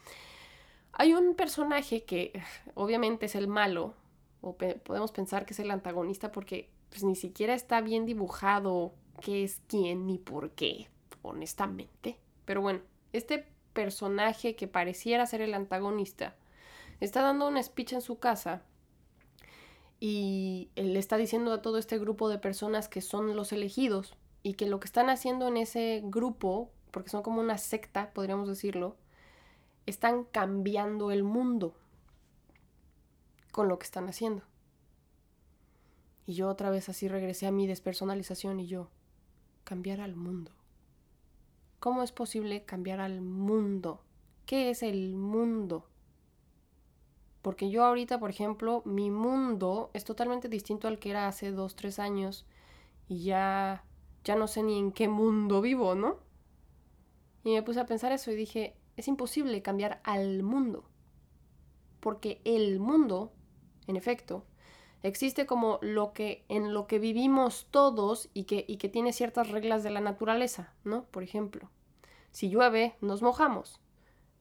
hay 0.93 1.15
un 1.15 1.35
personaje 1.35 2.05
que 2.05 2.41
obviamente 2.75 3.27
es 3.27 3.35
el 3.35 3.49
malo, 3.49 3.95
o 4.41 4.57
podemos 4.57 5.13
pensar 5.13 5.45
que 5.45 5.55
es 5.55 5.61
el 5.61 5.71
antagonista 5.71 6.31
porque 6.31 6.71
pues 6.91 7.03
ni 7.03 7.17
siquiera 7.17 7.55
está 7.55 7.81
bien 7.81 8.07
dibujado 8.07 8.95
qué 9.21 9.43
es 9.43 9.61
quién 9.67 10.07
ni 10.07 10.19
por 10.19 10.51
qué, 10.51 10.89
honestamente. 11.23 12.19
Pero 12.45 12.61
bueno, 12.61 12.81
este 13.13 13.47
personaje 13.73 14.55
que 14.55 14.69
pareciera 14.69 15.27
ser 15.27 15.41
el 15.41 15.55
antagonista 15.55 16.37
está 17.01 17.23
dando 17.23 17.49
un 17.49 17.63
speech 17.63 17.93
en 17.93 18.01
su 18.01 18.19
casa 18.19 18.63
y 20.01 20.71
le 20.77 20.99
está 20.99 21.17
diciendo 21.17 21.53
a 21.53 21.63
todo 21.63 21.79
este 21.79 21.99
grupo 21.99 22.29
de 22.29 22.39
personas 22.39 22.89
que 22.89 23.01
son 23.01 23.35
los 23.37 23.53
elegidos 23.53 24.15
y 24.43 24.55
que 24.55 24.67
lo 24.67 24.81
que 24.81 24.87
están 24.87 25.11
haciendo 25.11 25.49
en 25.49 25.57
ese 25.57 26.03
grupo, 26.05 26.71
porque 26.91 27.11
son 27.11 27.23
como 27.23 27.41
una 27.41 27.59
secta, 27.59 28.13
podríamos 28.13 28.49
decirlo, 28.49 28.97
están 29.87 30.25
cambiando 30.25 31.11
el 31.11 31.23
mundo 31.23 31.75
con 33.53 33.69
lo 33.69 33.79
que 33.79 33.85
están 33.85 34.09
haciendo. 34.09 34.43
Y 36.27 36.35
yo 36.35 36.49
otra 36.49 36.71
vez 36.71 36.89
así 36.89 37.09
regresé 37.09 37.47
a 37.47 37.53
mi 37.53 37.67
despersonalización 37.67 38.61
y 38.61 38.67
yo, 38.67 38.91
cambiar 39.65 40.01
al 40.01 40.15
mundo. 40.17 40.53
¿Cómo 41.79 42.03
es 42.03 42.13
posible 42.13 42.65
cambiar 42.65 43.01
al 43.01 43.21
mundo? 43.21 44.03
¿Qué 44.45 44.71
es 44.71 44.83
el 44.83 45.15
mundo? 45.15 45.89
Porque 47.47 47.71
yo 47.71 47.85
ahorita, 47.85 48.19
por 48.19 48.29
ejemplo, 48.29 48.83
mi 48.85 49.09
mundo 49.09 49.93
es 49.95 50.03
totalmente 50.03 50.49
distinto 50.49 50.89
al 50.89 50.99
que 50.99 51.11
era 51.11 51.29
hace 51.29 51.53
dos, 51.53 51.77
tres 51.77 52.01
años 52.01 52.45
y 53.07 53.23
ya, 53.23 53.85
ya 54.25 54.35
no 54.35 54.49
sé 54.49 54.65
ni 54.65 54.77
en 54.77 54.91
qué 54.91 55.07
mundo 55.07 55.61
vivo, 55.61 55.95
¿no? 55.95 56.19
Y 57.45 57.55
me 57.55 57.63
puse 57.63 57.79
a 57.79 57.87
pensar 57.87 58.11
eso 58.11 58.33
y 58.33 58.35
dije, 58.35 58.75
es 58.97 59.07
imposible 59.07 59.63
cambiar 59.63 60.01
al 60.03 60.43
mundo. 60.43 60.89
Porque 62.01 62.41
el 62.45 62.81
mundo, 62.81 63.33
en 63.87 63.95
efecto, 63.95 64.45
Existe 65.05 65.47
como 65.47 65.79
lo 65.83 66.13
que 66.13 66.45
en 66.49 66.75
lo 66.75 66.89
que 66.89 66.99
vivimos 66.99 67.69
todos 67.71 68.29
y 68.35 68.45
que, 68.45 68.65
y 68.67 68.79
que 68.79 68.89
tiene 68.89 69.13
ciertas 69.13 69.51
reglas 69.51 69.85
de 69.85 69.91
la 69.91 70.01
naturaleza, 70.01 70.75
¿no? 70.83 71.05
Por 71.05 71.23
ejemplo, 71.23 71.71
si 72.33 72.49
llueve, 72.49 72.97
nos 73.01 73.23
mojamos. 73.23 73.81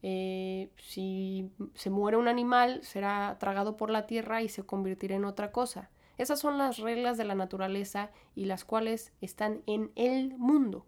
Eh, 0.08 0.70
si 0.78 1.50
se 1.74 1.90
muere 1.90 2.16
un 2.16 2.28
animal, 2.28 2.84
será 2.84 3.38
tragado 3.40 3.76
por 3.76 3.90
la 3.90 4.06
tierra 4.06 4.44
y 4.44 4.50
se 4.50 4.64
convertirá 4.64 5.16
en 5.16 5.26
otra 5.26 5.52
cosa. 5.52 5.90
Esas 6.20 6.40
son 6.40 6.60
las 6.60 6.78
reglas 6.78 7.18
de 7.18 7.24
la 7.24 7.34
naturaleza 7.34 8.12
y 8.36 8.46
las 8.46 8.66
cuales 8.66 9.14
están 9.22 9.64
en 9.66 9.92
el 9.96 10.38
mundo. 10.38 10.86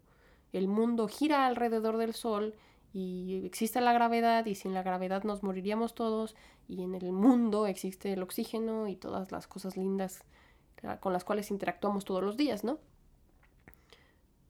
El 0.54 0.68
mundo 0.68 1.08
gira 1.08 1.48
alrededor 1.48 1.98
del 1.98 2.14
Sol 2.14 2.54
y 2.94 3.42
existe 3.44 3.82
la 3.82 3.92
gravedad 3.92 4.46
y 4.46 4.54
sin 4.54 4.76
la 4.76 4.84
gravedad 4.84 5.24
nos 5.24 5.42
moriríamos 5.42 5.96
todos 5.96 6.36
y 6.68 6.84
en 6.84 6.94
el 6.94 7.12
mundo 7.12 7.66
existe 7.66 8.14
el 8.14 8.22
oxígeno 8.22 8.88
y 8.88 8.96
todas 8.96 9.32
las 9.32 9.48
cosas 9.48 9.78
lindas 9.78 10.24
con 11.00 11.12
las 11.12 11.24
cuales 11.24 11.50
interactuamos 11.50 12.06
todos 12.06 12.22
los 12.22 12.38
días, 12.38 12.64
¿no? 12.64 12.78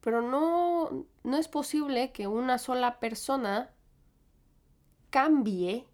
Pero 0.01 0.21
no, 0.21 1.06
no 1.23 1.38
es 1.38 1.47
posible 1.47 2.12
que 2.12 2.27
una 2.27 2.58
sola 2.58 2.99
persona 2.99 3.71
cambie 5.09 5.85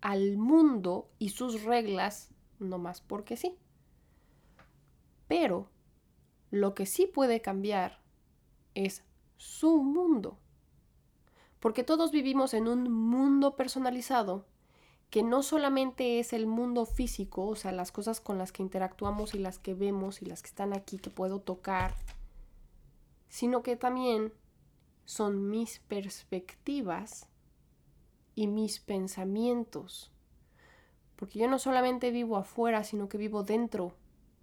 al 0.00 0.36
mundo 0.36 1.08
y 1.18 1.30
sus 1.30 1.62
reglas 1.62 2.30
nomás 2.58 3.00
porque 3.00 3.36
sí. 3.36 3.56
Pero 5.28 5.68
lo 6.50 6.74
que 6.74 6.86
sí 6.86 7.06
puede 7.06 7.40
cambiar 7.40 8.00
es 8.74 9.02
su 9.36 9.82
mundo. 9.82 10.38
Porque 11.60 11.84
todos 11.84 12.10
vivimos 12.12 12.54
en 12.54 12.68
un 12.68 12.92
mundo 12.92 13.56
personalizado 13.56 14.46
que 15.10 15.22
no 15.22 15.42
solamente 15.42 16.18
es 16.18 16.32
el 16.32 16.46
mundo 16.46 16.86
físico, 16.86 17.46
o 17.46 17.56
sea, 17.56 17.72
las 17.72 17.92
cosas 17.92 18.20
con 18.20 18.36
las 18.36 18.52
que 18.52 18.62
interactuamos 18.62 19.34
y 19.34 19.38
las 19.38 19.58
que 19.58 19.72
vemos 19.72 20.20
y 20.20 20.26
las 20.26 20.42
que 20.42 20.48
están 20.48 20.72
aquí 20.72 20.98
que 20.98 21.10
puedo 21.10 21.40
tocar, 21.40 21.94
sino 23.28 23.62
que 23.62 23.76
también 23.76 24.32
son 25.04 25.50
mis 25.50 25.78
perspectivas 25.78 27.28
y 28.34 28.46
mis 28.46 28.80
pensamientos. 28.80 30.10
Porque 31.16 31.38
yo 31.38 31.48
no 31.48 31.58
solamente 31.58 32.10
vivo 32.10 32.36
afuera, 32.36 32.84
sino 32.84 33.08
que 33.08 33.18
vivo 33.18 33.42
dentro 33.42 33.94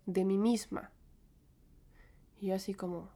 de 0.05 0.23
mí 0.23 0.37
misma. 0.37 0.91
Y 2.39 2.51
así 2.51 2.73
como, 2.73 3.09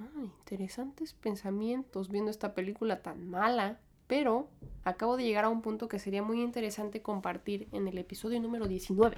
ah, 0.00 0.22
interesantes 0.22 1.12
pensamientos 1.14 2.08
viendo 2.08 2.30
esta 2.30 2.54
película 2.54 3.02
tan 3.02 3.28
mala, 3.28 3.78
pero 4.06 4.48
acabo 4.84 5.16
de 5.16 5.24
llegar 5.24 5.44
a 5.44 5.48
un 5.48 5.62
punto 5.62 5.88
que 5.88 5.98
sería 5.98 6.22
muy 6.22 6.42
interesante 6.42 7.02
compartir 7.02 7.68
en 7.72 7.88
el 7.88 7.98
episodio 7.98 8.40
número 8.40 8.66
19 8.66 9.16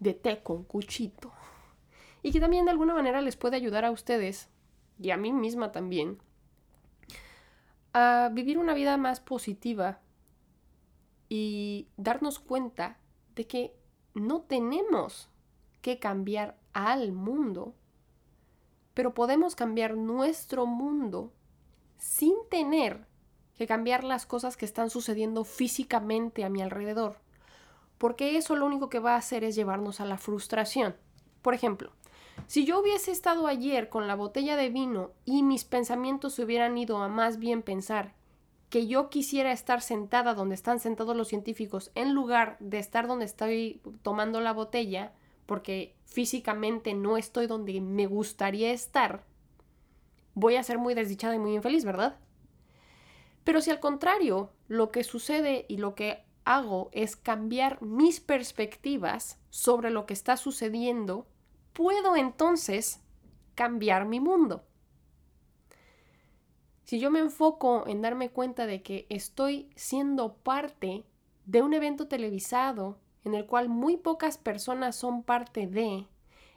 de 0.00 0.14
Té 0.14 0.42
con 0.42 0.64
Cuchito. 0.64 1.32
Y 2.22 2.32
que 2.32 2.40
también 2.40 2.64
de 2.64 2.70
alguna 2.72 2.94
manera 2.94 3.20
les 3.20 3.36
puede 3.36 3.56
ayudar 3.56 3.84
a 3.84 3.90
ustedes, 3.90 4.48
y 4.98 5.10
a 5.10 5.16
mí 5.16 5.32
misma 5.32 5.72
también, 5.72 6.18
a 7.98 8.28
vivir 8.28 8.58
una 8.58 8.74
vida 8.74 8.98
más 8.98 9.20
positiva 9.20 10.00
y 11.30 11.88
darnos 11.96 12.38
cuenta 12.38 12.98
de 13.34 13.46
que 13.46 13.74
no 14.12 14.42
tenemos 14.42 15.30
que 15.80 15.98
cambiar 15.98 16.58
al 16.74 17.12
mundo, 17.12 17.74
pero 18.92 19.14
podemos 19.14 19.56
cambiar 19.56 19.96
nuestro 19.96 20.66
mundo 20.66 21.32
sin 21.96 22.34
tener 22.50 23.06
que 23.54 23.66
cambiar 23.66 24.04
las 24.04 24.26
cosas 24.26 24.58
que 24.58 24.66
están 24.66 24.90
sucediendo 24.90 25.44
físicamente 25.44 26.44
a 26.44 26.50
mi 26.50 26.60
alrededor, 26.60 27.16
porque 27.96 28.36
eso 28.36 28.56
lo 28.56 28.66
único 28.66 28.90
que 28.90 28.98
va 28.98 29.14
a 29.14 29.18
hacer 29.18 29.42
es 29.42 29.54
llevarnos 29.54 30.02
a 30.02 30.04
la 30.04 30.18
frustración. 30.18 30.96
Por 31.40 31.54
ejemplo, 31.54 31.92
si 32.46 32.64
yo 32.64 32.80
hubiese 32.80 33.10
estado 33.10 33.46
ayer 33.46 33.88
con 33.88 34.06
la 34.06 34.14
botella 34.14 34.56
de 34.56 34.70
vino 34.70 35.10
y 35.24 35.42
mis 35.42 35.64
pensamientos 35.64 36.34
se 36.34 36.44
hubieran 36.44 36.78
ido 36.78 36.98
a 36.98 37.08
más 37.08 37.38
bien 37.38 37.62
pensar 37.62 38.14
que 38.70 38.86
yo 38.86 39.10
quisiera 39.10 39.52
estar 39.52 39.80
sentada 39.80 40.34
donde 40.34 40.54
están 40.54 40.80
sentados 40.80 41.16
los 41.16 41.28
científicos 41.28 41.90
en 41.94 42.14
lugar 42.14 42.56
de 42.60 42.78
estar 42.78 43.06
donde 43.06 43.24
estoy 43.24 43.80
tomando 44.02 44.40
la 44.40 44.52
botella, 44.52 45.12
porque 45.46 45.94
físicamente 46.04 46.94
no 46.94 47.16
estoy 47.16 47.46
donde 47.46 47.80
me 47.80 48.06
gustaría 48.06 48.72
estar, 48.72 49.24
voy 50.34 50.56
a 50.56 50.62
ser 50.62 50.78
muy 50.78 50.94
desdichada 50.94 51.34
y 51.34 51.38
muy 51.38 51.54
infeliz, 51.54 51.84
¿verdad? 51.84 52.18
Pero 53.44 53.60
si 53.60 53.70
al 53.70 53.78
contrario, 53.78 54.50
lo 54.66 54.90
que 54.90 55.04
sucede 55.04 55.66
y 55.68 55.76
lo 55.76 55.94
que 55.94 56.24
hago 56.44 56.90
es 56.92 57.14
cambiar 57.14 57.80
mis 57.80 58.20
perspectivas 58.20 59.38
sobre 59.50 59.90
lo 59.90 60.04
que 60.06 60.14
está 60.14 60.36
sucediendo, 60.36 61.26
puedo 61.76 62.16
entonces 62.16 63.02
cambiar 63.54 64.06
mi 64.06 64.18
mundo. 64.18 64.64
Si 66.84 66.98
yo 66.98 67.10
me 67.10 67.18
enfoco 67.18 67.86
en 67.86 68.00
darme 68.00 68.30
cuenta 68.30 68.66
de 68.66 68.82
que 68.82 69.06
estoy 69.10 69.68
siendo 69.76 70.36
parte 70.36 71.04
de 71.44 71.60
un 71.60 71.74
evento 71.74 72.08
televisado 72.08 72.98
en 73.24 73.34
el 73.34 73.44
cual 73.44 73.68
muy 73.68 73.98
pocas 73.98 74.38
personas 74.38 74.96
son 74.96 75.22
parte 75.22 75.66
de, 75.66 76.06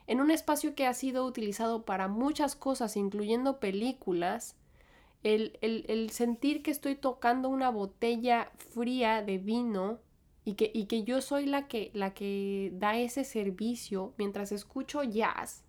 en 0.06 0.20
un 0.20 0.30
espacio 0.30 0.74
que 0.74 0.86
ha 0.86 0.94
sido 0.94 1.26
utilizado 1.26 1.84
para 1.84 2.08
muchas 2.08 2.56
cosas, 2.56 2.96
incluyendo 2.96 3.60
películas, 3.60 4.56
el, 5.22 5.58
el, 5.60 6.10
sentir 6.10 6.62
que 6.62 6.70
estoy 6.70 6.94
tocando 6.94 7.50
una 7.50 7.68
botella 7.68 8.52
fría 8.56 9.22
de 9.22 9.36
vino 9.36 9.98
y 10.44 10.54
que, 10.54 10.70
y 10.72 10.86
que 10.86 11.04
yo 11.04 11.20
soy 11.20 11.46
la 11.46 11.68
que, 11.68 11.90
la 11.94 12.14
que 12.14 12.70
da 12.74 12.96
ese 12.96 13.24
servicio 13.24 14.14
mientras 14.16 14.52
escucho 14.52 15.02
jazz, 15.02 15.64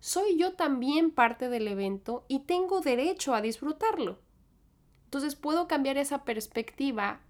soy 0.00 0.36
yo 0.36 0.54
también 0.54 1.12
parte 1.12 1.48
del 1.48 1.68
evento 1.68 2.24
y 2.26 2.40
tengo 2.40 2.80
derecho 2.80 3.34
a 3.34 3.40
disfrutarlo. 3.40 4.18
Entonces 5.04 5.36
puedo 5.36 5.68
cambiar 5.68 5.96
esa 5.96 6.24
perspectiva 6.24 7.20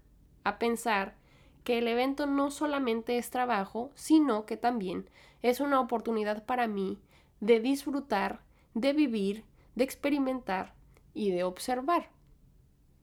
a 0.43 0.57
pensar 0.57 1.15
que 1.63 1.77
el 1.77 1.87
evento 1.87 2.25
no 2.25 2.49
solamente 2.49 3.17
es 3.17 3.29
trabajo, 3.29 3.91
sino 3.93 4.45
que 4.45 4.57
también 4.57 5.09
es 5.43 5.59
una 5.59 5.79
oportunidad 5.79 6.45
para 6.45 6.67
mí 6.67 6.97
de 7.41 7.59
disfrutar, 7.59 8.41
de 8.73 8.93
vivir, 8.93 9.45
de 9.75 9.83
experimentar 9.83 10.73
y 11.13 11.31
de 11.31 11.43
observar. 11.43 12.09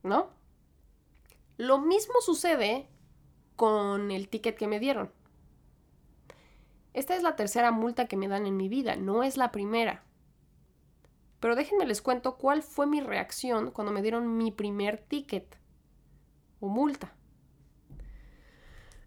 ¿No? 0.03 0.31
Lo 1.57 1.79
mismo 1.79 2.15
sucede 2.21 2.89
con 3.55 4.11
el 4.11 4.27
ticket 4.29 4.57
que 4.57 4.67
me 4.67 4.79
dieron. 4.79 5.11
Esta 6.93 7.15
es 7.15 7.23
la 7.23 7.35
tercera 7.35 7.71
multa 7.71 8.07
que 8.07 8.17
me 8.17 8.27
dan 8.27 8.45
en 8.45 8.57
mi 8.57 8.67
vida, 8.67 8.95
no 8.95 9.23
es 9.23 9.37
la 9.37 9.51
primera. 9.51 10.03
Pero 11.39 11.55
déjenme 11.55 11.85
les 11.85 12.01
cuento 12.01 12.37
cuál 12.37 12.61
fue 12.61 12.85
mi 12.85 13.01
reacción 13.01 13.71
cuando 13.71 13.93
me 13.93 14.01
dieron 14.01 14.37
mi 14.37 14.51
primer 14.51 14.97
ticket 14.97 15.57
o 16.59 16.67
multa. 16.67 17.15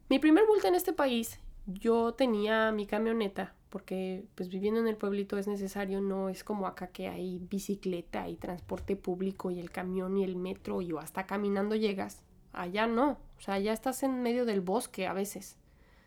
Mi 0.08 0.18
primer 0.18 0.46
multa 0.46 0.68
en 0.68 0.74
este 0.74 0.92
país, 0.92 1.38
yo 1.66 2.12
tenía 2.12 2.72
mi 2.72 2.86
camioneta, 2.86 3.54
porque 3.70 4.24
pues 4.34 4.48
viviendo 4.48 4.80
en 4.80 4.88
el 4.88 4.96
pueblito 4.96 5.38
es 5.38 5.46
necesario, 5.46 6.00
no 6.00 6.28
es 6.28 6.44
como 6.44 6.66
acá 6.66 6.88
que 6.88 7.08
hay 7.08 7.38
bicicleta 7.38 8.28
y 8.28 8.36
transporte 8.36 8.96
público 8.96 9.50
y 9.50 9.60
el 9.60 9.70
camión 9.70 10.16
y 10.16 10.24
el 10.24 10.36
metro 10.36 10.80
y 10.82 10.92
hasta 11.00 11.26
caminando 11.26 11.74
llegas. 11.74 12.22
Allá 12.54 12.86
no, 12.86 13.18
o 13.36 13.40
sea, 13.40 13.58
ya 13.58 13.72
estás 13.72 14.02
en 14.02 14.22
medio 14.22 14.44
del 14.44 14.60
bosque 14.60 15.06
a 15.06 15.12
veces. 15.12 15.58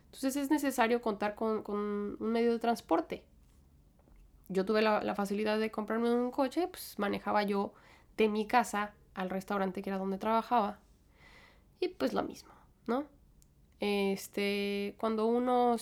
Entonces 0.06 0.38
es 0.38 0.50
necesario 0.50 1.02
contar 1.02 1.36
con, 1.36 1.64
un 1.68 2.18
medio 2.20 2.54
de 2.54 2.60
transporte. 2.60 3.24
Yo 4.50 4.66
tuve 4.66 4.82
la, 4.82 5.14
facilidad 5.16 5.60
de 5.60 5.72
comprarme 5.72 6.14
un 6.14 6.32
coche, 6.32 6.68
pues 6.68 6.98
manejaba 6.98 7.44
yo 7.44 7.74
de 8.16 8.30
mi 8.30 8.48
casa 8.48 8.94
al 9.14 9.30
restaurante 9.30 9.82
que 9.82 9.90
era 9.90 10.00
donde 10.00 10.18
trabajaba. 10.18 10.80
Y 11.80 11.90
pues 11.90 12.14
lo 12.14 12.24
mismo, 12.24 12.52
¿no? 12.88 13.06
Este, 13.80 14.96
cuando 14.98 15.28
uno 15.28 15.76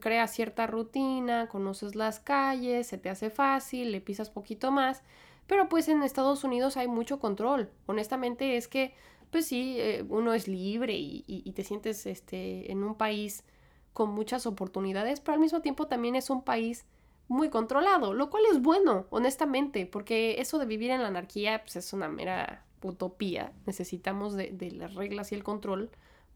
crea 0.00 0.26
cierta 0.26 0.66
rutina, 0.66 1.48
conoces 1.48 1.94
las 1.94 2.20
calles, 2.20 2.88
se 2.88 2.98
te 2.98 3.08
hace 3.08 3.30
fácil, 3.30 3.92
le 3.92 4.00
pisas 4.00 4.28
poquito 4.28 4.70
más, 4.70 5.02
pero 5.46 5.68
pues 5.68 5.88
en 5.88 6.02
Estados 6.02 6.44
Unidos 6.44 6.76
hay 6.76 6.88
mucho 6.88 7.20
control. 7.20 7.70
Honestamente 7.86 8.56
es 8.56 8.68
que 8.68 8.94
pues 9.30 9.46
sí, 9.46 9.76
eh, 9.78 10.04
uno 10.08 10.32
es 10.32 10.48
libre 10.48 10.94
y, 10.96 11.52
te 11.54 11.64
sientes 11.64 12.06
este, 12.06 12.70
en 12.70 12.82
un 12.82 12.94
país 12.94 13.44
con 13.92 14.10
muchas 14.10 14.46
oportunidades, 14.46 15.20
pero 15.20 15.34
al 15.34 15.40
mismo 15.40 15.60
tiempo 15.60 15.86
también 15.86 16.14
es 16.14 16.30
un 16.30 16.42
país 16.42 16.86
muy 17.26 17.50
controlado, 17.50 18.14
lo 18.14 18.30
cual 18.30 18.44
es 18.50 18.62
bueno, 18.62 19.06
honestamente, 19.10 19.86
porque 19.86 20.40
eso 20.40 20.58
de 20.58 20.66
vivir 20.66 20.90
en 20.90 21.02
la 21.02 21.08
anarquía 21.08 21.62
pues, 21.62 21.76
es 21.76 21.92
una 21.92 22.08
mera 22.08 22.64
utopía. 22.82 23.52
Necesitamos 23.66 24.34
de, 24.34 24.50
de, 24.50 24.70
las 24.70 24.94
reglas 24.94 25.32
y 25.32 25.34
el 25.34 25.44
control 25.44 25.90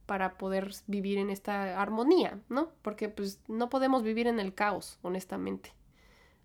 para 0.07 0.37
poder 0.37 0.72
vivir 0.87 1.18
en 1.18 1.31
esta 1.31 1.81
armonía, 1.81 2.40
¿no? 2.48 2.70
Porque 2.83 3.09
pues 3.09 3.40
no 3.48 3.70
podemos 3.70 4.02
vivir 4.02 4.26
en 4.26 4.40
el 4.40 4.55
caos, 4.55 4.98
honestamente. 5.02 5.72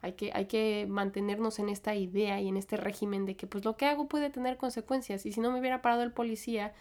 Hay 0.02 0.14
que, 0.14 0.32
hay 0.34 0.46
que 0.46 0.86
mantenernos 0.88 1.60
en 1.60 1.70
esta 1.70 1.96
idea 1.96 2.40
y 2.40 2.48
en 2.48 2.58
este 2.58 2.78
régimen 2.78 3.26
de 3.26 3.36
que 3.36 3.48
pues 3.48 3.66
lo 3.66 3.78
que 3.78 3.86
hago 3.86 4.08
puede 4.08 4.30
tener 4.30 4.58
consecuencias 4.58 5.26
y 5.26 5.32
si 5.32 5.42
no 5.42 5.52
me 5.52 5.60
hubiera 5.60 5.82
parado 5.82 6.04
el 6.04 6.12
policía 6.12 6.74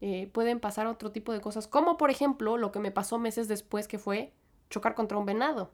eh, 0.00 0.30
pueden 0.32 0.60
pasar 0.60 0.86
otro 0.86 1.12
tipo 1.12 1.32
de 1.32 1.40
cosas, 1.40 1.68
como 1.68 1.96
por 1.96 2.10
ejemplo 2.10 2.56
lo 2.56 2.72
que 2.72 2.78
me 2.78 2.90
pasó 2.90 3.18
meses 3.18 3.48
después 3.48 3.86
que 3.86 3.98
fue 3.98 4.32
chocar 4.70 4.94
contra 4.94 5.18
un 5.18 5.26
venado. 5.26 5.70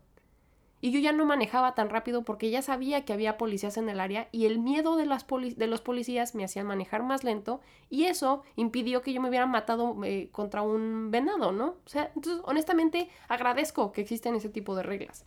Y 0.80 0.90
yo 0.90 1.00
ya 1.00 1.12
no 1.12 1.24
manejaba 1.24 1.74
tan 1.74 1.88
rápido 1.88 2.22
porque 2.22 2.50
ya 2.50 2.60
sabía 2.60 3.04
que 3.04 3.12
había 3.12 3.38
policías 3.38 3.76
en 3.76 3.88
el 3.88 3.98
área 3.98 4.28
y 4.30 4.44
el 4.46 4.58
miedo 4.58 4.96
de, 4.96 5.06
las 5.06 5.26
de 5.26 5.66
los 5.66 5.80
policías 5.80 6.34
me 6.34 6.44
hacía 6.44 6.64
manejar 6.64 7.02
más 7.02 7.24
lento 7.24 7.60
y 7.88 8.04
eso 8.04 8.42
impidió 8.56 9.00
que 9.00 9.12
yo 9.12 9.20
me 9.22 9.28
hubiera 9.28 9.46
matado 9.46 9.96
eh, 10.04 10.28
contra 10.32 10.62
un 10.62 11.10
venado, 11.10 11.50
¿no? 11.52 11.76
O 11.84 11.88
sea, 11.88 12.12
entonces 12.14 12.42
honestamente 12.44 13.08
agradezco 13.28 13.92
que 13.92 14.02
existen 14.02 14.34
ese 14.34 14.50
tipo 14.50 14.74
de 14.76 14.82
reglas. 14.82 15.24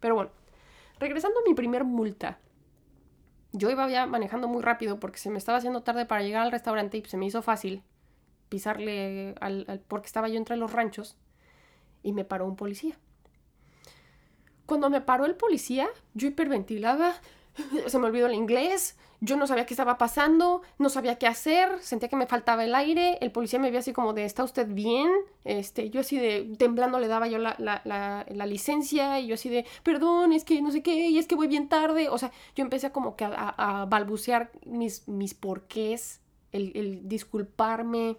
Pero 0.00 0.14
bueno, 0.14 0.30
regresando 1.00 1.40
a 1.40 1.48
mi 1.48 1.54
primer 1.54 1.84
multa, 1.84 2.38
yo 3.52 3.70
iba 3.70 3.88
ya 3.88 4.06
manejando 4.06 4.46
muy 4.46 4.62
rápido 4.62 5.00
porque 5.00 5.18
se 5.18 5.30
me 5.30 5.38
estaba 5.38 5.58
haciendo 5.58 5.82
tarde 5.82 6.06
para 6.06 6.22
llegar 6.22 6.42
al 6.42 6.52
restaurante 6.52 6.98
y 6.98 7.04
se 7.04 7.16
me 7.16 7.26
hizo 7.26 7.42
fácil 7.42 7.82
pisarle 8.48 9.34
al, 9.40 9.82
porque 9.88 10.06
estaba 10.06 10.28
yo 10.28 10.36
entre 10.36 10.56
los 10.56 10.72
ranchos 10.72 11.16
y 12.02 12.12
me 12.12 12.24
paró 12.24 12.46
un 12.46 12.56
policía. 12.56 12.96
Cuando 14.66 14.88
me 14.88 15.00
paró 15.00 15.24
el 15.24 15.34
policía, 15.34 15.88
yo 16.14 16.28
hiperventilaba, 16.28 17.14
se 17.86 17.98
me 17.98 18.06
olvidó 18.06 18.26
el 18.26 18.34
inglés, 18.34 18.96
yo 19.20 19.36
no 19.36 19.46
sabía 19.46 19.66
qué 19.66 19.74
estaba 19.74 19.98
pasando, 19.98 20.62
no 20.78 20.88
sabía 20.88 21.18
qué 21.18 21.26
hacer, 21.26 21.78
sentía 21.80 22.08
que 22.08 22.16
me 22.16 22.26
faltaba 22.26 22.64
el 22.64 22.74
aire, 22.74 23.18
el 23.20 23.30
policía 23.32 23.58
me 23.58 23.70
vio 23.70 23.80
así 23.80 23.92
como 23.92 24.14
de, 24.14 24.24
¿está 24.24 24.44
usted 24.44 24.66
bien? 24.68 25.10
Este, 25.44 25.90
yo 25.90 26.00
así 26.00 26.18
de, 26.18 26.54
temblando 26.58 26.98
le 26.98 27.08
daba 27.08 27.28
yo 27.28 27.38
la, 27.38 27.54
la, 27.58 27.82
la, 27.84 28.46
licencia 28.46 29.20
y 29.20 29.26
yo 29.26 29.34
así 29.34 29.48
de, 29.50 29.66
perdón, 29.82 30.32
es 30.32 30.44
que 30.44 30.62
no 30.62 30.70
sé 30.70 30.82
qué, 30.82 31.08
y 31.08 31.18
es 31.18 31.26
que 31.26 31.34
voy 31.34 31.48
bien 31.48 31.68
tarde, 31.68 32.08
o 32.08 32.16
sea, 32.16 32.32
yo 32.54 32.64
empecé 32.64 32.92
como 32.92 33.14
que 33.16 33.24
a, 33.24 33.86
balbucear 33.88 34.50
mis, 34.64 35.06
mis 35.06 35.34
porqués, 35.34 36.20
el, 36.52 36.72
el 36.74 37.08
disculparme, 37.08 38.16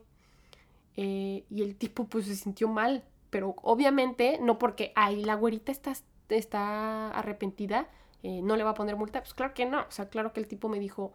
eh, 0.98 1.46
y 1.50 1.64
el 1.64 1.76
tipo 1.76 2.06
pues 2.06 2.26
se 2.26 2.36
sintió 2.36 2.68
mal, 2.68 3.04
pero 3.30 3.56
obviamente 3.64 4.38
no 4.42 4.60
porque, 4.60 4.92
ay, 4.96 5.24
la 5.24 5.36
güerita 5.36 5.72
está, 5.72 5.94
está 6.30 7.10
arrepentida, 7.12 7.88
eh, 8.24 8.42
no 8.42 8.56
le 8.56 8.64
va 8.64 8.72
a 8.72 8.76
poner 8.76 8.96
multa. 8.96 9.22
Pues 9.22 9.34
claro 9.34 9.54
que 9.54 9.66
no. 9.66 9.82
O 9.82 9.92
sea, 9.92 10.10
claro 10.10 10.34
que 10.34 10.40
el 10.40 10.48
tipo 10.48 10.70
me 10.70 10.80
dijo, 10.80 11.14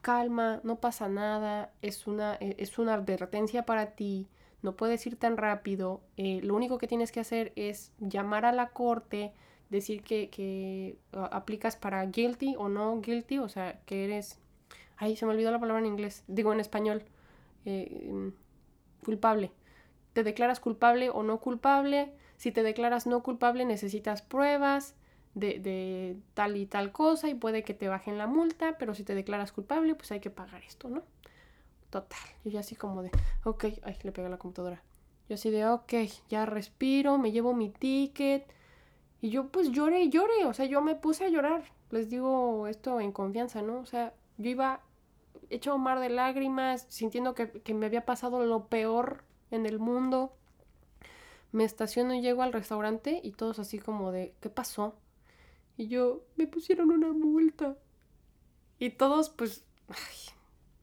calma, 0.00 0.60
no 0.64 0.76
pasa 0.76 1.08
nada, 1.08 1.72
es 1.82 2.06
una, 2.06 2.36
e, 2.40 2.56
es 2.58 2.78
una 2.78 2.94
advertencia 2.94 3.64
para 3.64 3.92
ti, 3.92 4.28
no 4.62 4.76
puedes 4.76 5.06
ir 5.06 5.16
tan 5.16 5.36
rápido. 5.36 6.00
Eh, 6.16 6.40
lo 6.42 6.54
único 6.54 6.78
que 6.78 6.86
tienes 6.86 7.12
que 7.12 7.20
hacer 7.20 7.52
es 7.56 7.92
llamar 7.98 8.44
a 8.44 8.52
la 8.52 8.70
corte, 8.70 9.32
decir 9.70 10.02
que, 10.02 10.30
que 10.30 10.98
aplicas 11.12 11.76
para 11.76 12.04
guilty 12.06 12.54
o 12.56 12.68
no 12.68 13.00
guilty, 13.00 13.38
o 13.38 13.48
sea, 13.48 13.80
que 13.86 14.04
eres... 14.04 14.38
Ay, 14.96 15.16
se 15.16 15.26
me 15.26 15.32
olvidó 15.32 15.52
la 15.52 15.60
palabra 15.60 15.80
en 15.80 15.86
inglés, 15.86 16.24
digo 16.26 16.52
en 16.52 16.60
español. 16.60 17.04
Eh, 17.64 18.32
culpable. 19.04 19.52
Te 20.12 20.24
declaras 20.24 20.58
culpable 20.58 21.10
o 21.10 21.22
no 21.22 21.38
culpable. 21.38 22.12
Si 22.36 22.50
te 22.50 22.64
declaras 22.64 23.06
no 23.06 23.22
culpable 23.22 23.64
necesitas 23.64 24.22
pruebas 24.22 24.96
de, 25.34 26.16
tal 26.34 26.56
y 26.56 26.66
tal 26.66 26.92
cosa 26.92 27.28
y 27.28 27.34
puede 27.34 27.62
que 27.62 27.74
te 27.74 27.88
bajen 27.88 28.18
la 28.18 28.26
multa, 28.26 28.76
pero 28.78 28.94
si 28.94 29.04
te 29.04 29.14
declaras 29.14 29.52
culpable, 29.52 29.94
pues 29.94 30.10
hay 30.12 30.20
que 30.20 30.30
pagar 30.30 30.62
esto, 30.62 30.88
¿no? 30.88 31.02
Total. 31.90 32.18
Yo 32.44 32.50
ya 32.50 32.60
así 32.60 32.74
como 32.74 33.02
de, 33.02 33.10
ok, 33.44 33.64
ay, 33.82 33.96
le 34.02 34.12
pegué 34.12 34.28
la 34.28 34.38
computadora. 34.38 34.82
Yo 35.28 35.34
así 35.34 35.50
de, 35.50 35.66
ok, 35.66 35.92
ya 36.28 36.46
respiro, 36.46 37.18
me 37.18 37.32
llevo 37.32 37.54
mi 37.54 37.70
ticket. 37.70 38.46
Y 39.20 39.30
yo 39.30 39.48
pues 39.48 39.70
lloré 39.70 40.02
y 40.02 40.10
lloré, 40.10 40.44
o 40.46 40.54
sea, 40.54 40.66
yo 40.66 40.80
me 40.80 40.94
puse 40.94 41.24
a 41.24 41.28
llorar. 41.28 41.64
Les 41.90 42.08
digo 42.08 42.66
esto 42.68 43.00
en 43.00 43.12
confianza, 43.12 43.62
¿no? 43.62 43.80
O 43.80 43.86
sea, 43.86 44.14
yo 44.36 44.50
iba 44.50 44.80
hecho 45.50 45.76
mar 45.78 46.00
de 46.00 46.10
lágrimas, 46.10 46.86
sintiendo 46.88 47.34
que, 47.34 47.50
que 47.50 47.74
me 47.74 47.86
había 47.86 48.04
pasado 48.04 48.44
lo 48.44 48.66
peor 48.66 49.24
en 49.50 49.66
el 49.66 49.78
mundo. 49.78 50.32
Me 51.52 51.64
estaciono 51.64 52.14
y 52.14 52.20
llego 52.20 52.42
al 52.42 52.52
restaurante 52.52 53.20
y 53.22 53.32
todos 53.32 53.58
así 53.58 53.78
como 53.78 54.12
de, 54.12 54.34
¿qué 54.40 54.50
pasó? 54.50 54.94
Y 55.78 55.86
yo, 55.86 56.24
me 56.34 56.48
pusieron 56.48 56.90
una 56.90 57.12
multa. 57.12 57.76
Y 58.80 58.90
todos, 58.90 59.30
pues, 59.30 59.64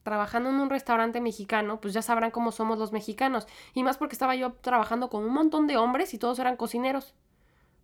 trabajando 0.03 0.49
en 0.49 0.55
un 0.55 0.69
restaurante 0.69 1.19
mexicano, 1.19 1.81
pues 1.81 1.93
ya 1.93 2.01
sabrán 2.01 2.31
cómo 2.31 2.53
somos 2.53 2.79
los 2.79 2.93
mexicanos. 2.93 3.45
Y 3.73 3.83
más 3.83 3.97
porque 3.97 4.15
estaba 4.15 4.35
yo 4.35 4.53
trabajando 4.53 5.09
con 5.09 5.25
un 5.25 5.33
montón 5.33 5.67
de 5.67 5.75
hombres 5.75 6.13
y 6.13 6.17
todos 6.17 6.39
eran 6.39 6.55
cocineros. 6.55 7.13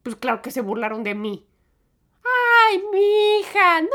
Pues 0.03 0.15
claro 0.15 0.41
que 0.41 0.51
se 0.51 0.61
burlaron 0.61 1.03
de 1.03 1.13
mí. 1.13 1.45
¡Ay, 2.23 2.81
mi 2.93 3.39
hija! 3.39 3.81
No, 3.81 3.87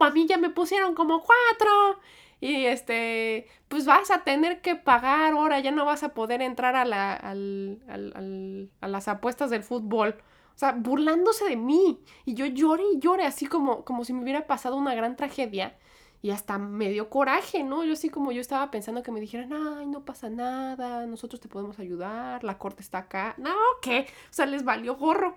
para 0.00 0.12
mí 0.12 0.26
ya 0.26 0.36
me 0.36 0.50
pusieron 0.50 0.96
como 0.96 1.22
cuatro. 1.22 2.00
Y 2.40 2.66
este, 2.66 3.46
pues 3.68 3.86
vas 3.86 4.10
a 4.10 4.24
tener 4.24 4.62
que 4.62 4.74
pagar 4.74 5.32
ahora, 5.32 5.60
ya 5.60 5.70
no 5.70 5.84
vas 5.84 6.02
a 6.02 6.12
poder 6.12 6.42
entrar 6.42 6.74
a, 6.74 6.84
la, 6.84 7.14
a 7.14 8.88
las 8.88 9.06
apuestas 9.06 9.50
del 9.50 9.62
fútbol. 9.62 10.16
O 10.54 10.58
sea, 10.58 10.72
burlándose 10.72 11.44
de 11.46 11.56
mí. 11.56 12.00
Y 12.24 12.34
yo 12.34 12.46
lloré 12.46 12.84
y 12.94 12.98
lloré, 12.98 13.24
así 13.24 13.46
como, 13.46 13.84
como 13.84 14.04
si 14.04 14.12
me 14.12 14.22
hubiera 14.22 14.46
pasado 14.46 14.76
una 14.76 14.94
gran 14.94 15.16
tragedia. 15.16 15.76
Y 16.22 16.30
hasta 16.30 16.58
me 16.58 16.88
dio 16.90 17.10
coraje, 17.10 17.64
¿no? 17.64 17.84
Yo 17.84 17.92
así 17.94 18.08
como 18.08 18.32
yo 18.32 18.40
estaba 18.40 18.70
pensando 18.70 19.02
que 19.02 19.12
me 19.12 19.20
dijeran, 19.20 19.52
ay, 19.52 19.86
no 19.86 20.04
pasa 20.04 20.30
nada, 20.30 21.06
nosotros 21.06 21.40
te 21.40 21.48
podemos 21.48 21.78
ayudar, 21.78 22.44
la 22.44 22.56
corte 22.56 22.82
está 22.82 22.98
acá. 22.98 23.34
No, 23.36 23.54
¿qué? 23.82 24.06
O 24.30 24.32
sea, 24.32 24.46
les 24.46 24.64
valió 24.64 24.96
gorro. 24.96 25.36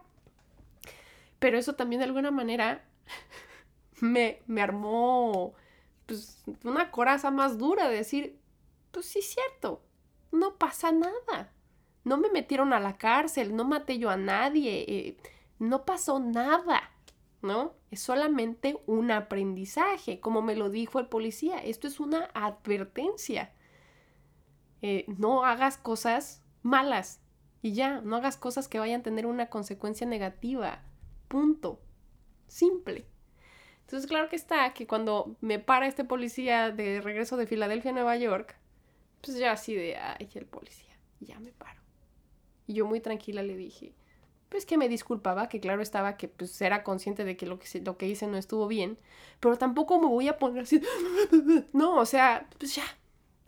Pero 1.40 1.58
eso 1.58 1.74
también 1.76 2.00
de 2.00 2.06
alguna 2.06 2.32
manera 2.32 2.86
me, 4.02 4.42
me 4.48 4.62
armó 4.62 5.56
pues, 6.06 6.44
una 6.64 6.92
coraza 6.92 7.32
más 7.32 7.58
dura 7.58 7.90
de 7.90 7.98
decir, 7.98 8.40
pues 8.92 9.08
sí 9.08 9.20
es 9.20 9.30
cierto, 9.34 9.84
no 10.32 10.56
pasa 10.58 10.92
nada 10.92 11.52
no 12.08 12.18
me 12.18 12.30
metieron 12.30 12.74
a 12.74 12.80
la 12.80 12.98
cárcel, 12.98 13.56
no 13.56 13.66
maté 13.66 14.00
yo 14.00 14.10
a 14.10 14.18
nadie, 14.18 14.86
eh, 14.88 15.18
no 15.60 15.86
pasó 15.86 16.20
nada, 16.20 16.92
¿no? 17.42 17.74
Es 17.92 18.02
solamente 18.02 18.82
un 18.88 19.12
aprendizaje, 19.12 20.20
como 20.20 20.42
me 20.42 20.56
lo 20.56 20.70
dijo 20.70 21.00
el 21.00 21.08
policía, 21.08 21.60
esto 21.60 21.88
es 21.88 22.00
una 22.00 22.30
advertencia. 22.34 23.52
Eh, 24.82 25.06
no 25.18 25.44
hagas 25.44 25.78
cosas 25.78 26.44
malas 26.62 27.20
y 27.62 27.74
ya, 27.74 28.02
no 28.02 28.16
hagas 28.16 28.38
cosas 28.38 28.68
que 28.68 28.80
vayan 28.80 29.02
a 29.02 29.04
tener 29.04 29.26
una 29.26 29.50
consecuencia 29.50 30.08
negativa, 30.08 30.84
punto, 31.28 31.82
simple. 32.48 33.06
Entonces, 33.82 34.08
claro 34.08 34.30
que 34.30 34.36
está 34.36 34.74
que 34.74 34.88
cuando 34.88 35.36
me 35.42 35.60
para 35.60 35.88
este 35.88 36.04
policía 36.04 36.72
de 36.72 37.02
regreso 37.02 37.38
de 37.38 37.48
Filadelfia 37.48 37.92
a 37.92 37.94
Nueva 37.94 38.18
York, 38.18 38.56
pues 39.22 39.38
ya 39.38 39.54
así 39.54 39.74
de, 39.74 39.98
ay, 39.98 40.30
el 40.36 40.46
policía, 40.46 40.98
ya 41.20 41.40
me 41.40 41.52
paro. 41.52 41.87
Y 42.68 42.74
yo 42.76 42.86
muy 42.86 43.00
tranquila 43.00 43.42
le 43.42 43.56
dije, 43.56 43.94
pues 44.50 44.66
que 44.66 44.78
me 44.78 44.90
disculpaba, 44.90 45.50
que 45.50 45.60
claro 45.60 45.82
estaba 45.82 46.18
que 46.18 46.28
pues 46.28 46.62
era 46.62 46.84
consciente 46.84 47.24
de 47.24 47.36
que 47.38 47.46
lo 47.46 47.60
que, 47.60 47.82
lo 47.82 47.98
que 47.98 48.08
hice 48.08 48.28
no 48.28 48.38
estuvo 48.38 48.68
bien, 48.68 48.98
pero 49.40 49.58
tampoco 49.58 50.00
me 50.00 50.08
voy 50.08 50.28
a 50.28 50.38
poner 50.38 50.64
así, 50.64 50.82
no, 51.74 51.96
o 51.98 52.06
sea, 52.06 52.48
pues 52.58 52.76
ya, 52.76 52.84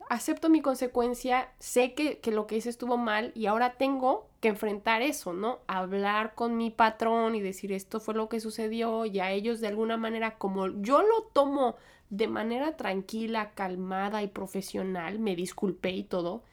acepto 0.09 0.49
mi 0.49 0.61
consecuencia, 0.61 1.51
sé 1.59 1.93
que, 1.93 2.19
que, 2.19 2.31
lo 2.31 2.47
que 2.47 2.57
hice 2.57 2.69
estuvo 2.69 2.97
mal 2.97 3.31
y 3.35 3.45
ahora 3.45 3.77
tengo 3.77 4.27
que 4.41 4.49
enfrentar 4.49 5.01
eso, 5.01 5.33
¿no? 5.33 5.59
Hablar 5.67 6.35
con 6.35 6.57
mi 6.57 6.69
patrón 6.71 7.35
y 7.35 7.41
decir 7.41 7.71
esto 7.71 7.99
fue 7.99 8.13
lo 8.13 8.29
que 8.29 8.39
sucedió 8.39 9.05
y 9.05 9.19
a 9.19 9.31
ellos 9.31 9.61
de 9.61 9.67
alguna 9.67 9.97
manera, 9.97 10.37
como 10.37 10.67
yo 10.81 11.01
lo 11.01 11.23
tomo 11.33 11.75
de 12.09 12.27
manera 12.27 12.75
tranquila, 12.75 13.51
calmada 13.51 14.23
y 14.23 14.27
profesional, 14.27 15.19
me 15.19 15.35
disculpé 15.35 15.91
y 15.91 16.03
todo, 16.03 16.43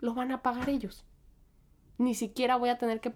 lo 0.00 0.14
van 0.14 0.32
a 0.32 0.42
pagar 0.42 0.68
ellos 0.68 1.04
ni 2.04 2.14
siquiera 2.14 2.56
voy 2.56 2.68
a 2.68 2.78
tener 2.78 3.00
que, 3.00 3.10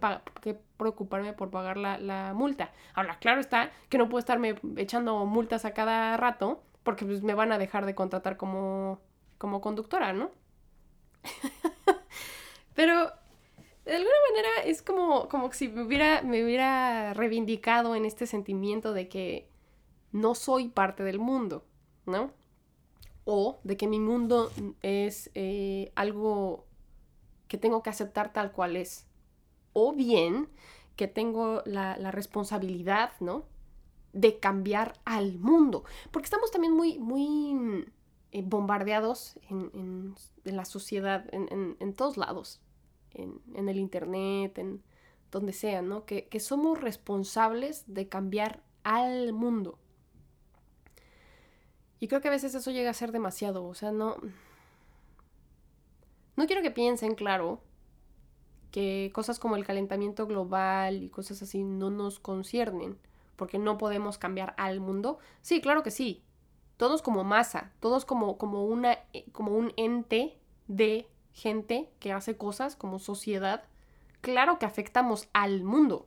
preocuparme 0.77 1.33
por 1.33 1.51
pagar 1.51 1.77
la, 1.77 2.33
multa. 2.35 2.73
Ahora, 2.95 3.19
claro 3.19 3.41
está 3.41 3.71
que 3.89 3.99
no 3.99 4.09
puedo 4.09 4.21
estarme 4.21 4.57
echando 4.77 5.25
multas 5.27 5.65
a 5.65 5.73
cada 5.73 6.17
rato 6.17 6.63
porque 6.83 7.05
pues, 7.05 7.23
me 7.23 7.35
van 7.35 7.53
a 7.53 7.59
dejar 7.59 7.87
de 7.87 7.95
contratar 7.95 8.37
como, 8.37 9.01
conductora, 9.39 10.13
¿no? 10.13 10.31
Pero 12.75 13.13
de 13.85 13.97
alguna 13.97 14.17
manera 14.31 14.49
es 14.65 14.83
como, 14.83 15.29
como 15.29 15.53
si 15.53 15.69
me 15.69 15.83
hubiera, 15.83 16.23
me 16.23 16.45
hubiera 16.45 17.13
reivindicado 17.15 17.95
en 17.95 18.05
este 18.05 18.27
sentimiento 18.27 18.93
de 18.93 19.09
que 19.09 19.49
no 20.13 20.35
soy 20.35 20.69
parte 20.69 21.03
del 21.03 21.19
mundo, 21.19 21.65
¿no? 22.07 22.33
O 23.25 23.61
de 23.65 23.77
que 23.77 23.87
mi 23.87 23.99
mundo 23.99 24.51
es 24.83 25.31
eh, 25.35 25.93
algo 25.95 26.68
que 27.49 27.59
tengo 27.59 27.83
que 27.83 27.91
aceptar 27.91 28.33
tal 28.33 28.53
cual 28.53 28.77
es. 28.77 29.07
O 29.73 29.93
bien 29.93 30.49
que 30.97 31.09
tengo 31.09 31.63
la, 31.65 31.97
responsabilidad, 32.11 33.13
¿no? 33.21 33.45
De 34.13 34.39
cambiar 34.39 34.99
al 35.05 35.39
mundo. 35.39 35.85
Porque 36.11 36.27
estamos 36.27 36.51
también 36.51 36.75
muy, 36.75 36.99
muy 36.99 37.87
eh, 38.33 38.43
bombardeados 38.45 39.39
en, 39.49 40.15
la 40.45 40.65
sociedad, 40.65 41.25
en, 41.33 41.95
todos 41.95 42.17
lados, 42.17 42.61
en, 43.15 43.69
el 43.69 43.79
internet, 43.79 44.59
en 44.59 44.83
donde 45.31 45.53
sea, 45.53 45.83
¿no? 45.83 46.05
Que, 46.05 46.27
que 46.27 46.41
somos 46.41 46.81
responsables 46.81 47.85
de 47.87 48.09
cambiar 48.09 48.63
al 48.83 49.33
mundo. 49.33 49.79
Y 52.01 52.09
creo 52.09 52.21
que 52.21 52.29
a 52.29 52.33
veces 52.33 52.55
eso 52.55 52.71
llega 52.71 52.91
a 52.91 52.95
ser 52.95 53.13
demasiado, 53.13 53.65
o 53.65 53.75
sea, 53.75 53.93
no, 53.93 54.17
no 56.39 56.47
quiero 56.47 56.63
que 56.63 56.71
piensen, 56.71 57.17
claro, 57.17 57.61
que 58.71 59.11
cosas 59.13 59.41
como 59.41 59.57
el 59.57 59.67
calentamiento 59.67 60.25
global 60.29 61.03
y 61.03 61.11
cosas 61.11 61.43
así 61.43 61.65
no 61.65 61.91
nos 61.91 62.21
conciernen, 62.21 62.97
porque 63.35 63.59
no 63.59 63.77
podemos 63.77 64.19
cambiar 64.19 64.55
al 64.57 64.79
mundo. 64.79 65.19
Sí, 65.43 65.61
claro 65.61 65.83
que 65.83 65.91
sí. 65.91 66.23
Todos 66.77 67.03
como 67.03 67.25
masa, 67.25 67.73
todos 67.81 68.05
como, 68.05 68.39
como, 68.39 68.65
una, 68.67 69.01
como 69.33 69.57
un 69.57 69.73
ente 69.77 70.39
de 70.69 71.09
gente 71.33 71.91
que 71.99 72.13
hace 72.13 72.37
cosas 72.37 72.77
como 72.77 73.01
sociedad. 73.01 73.65
Claro 74.21 74.61
que 74.61 74.67
afectamos 74.67 75.29
al 75.33 75.65
mundo 75.65 76.07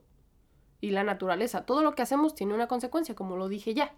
y 0.79 0.91
la 0.91 1.03
naturaleza. 1.03 1.65
Todo 1.65 1.83
lo 1.83 1.93
que 1.93 2.03
hacemos 2.03 2.35
tiene 2.35 2.53
una 2.53 2.69
consecuencia, 2.69 3.15
como 3.15 3.35
lo 3.35 3.49
dije 3.49 3.73
ya. 3.73 3.93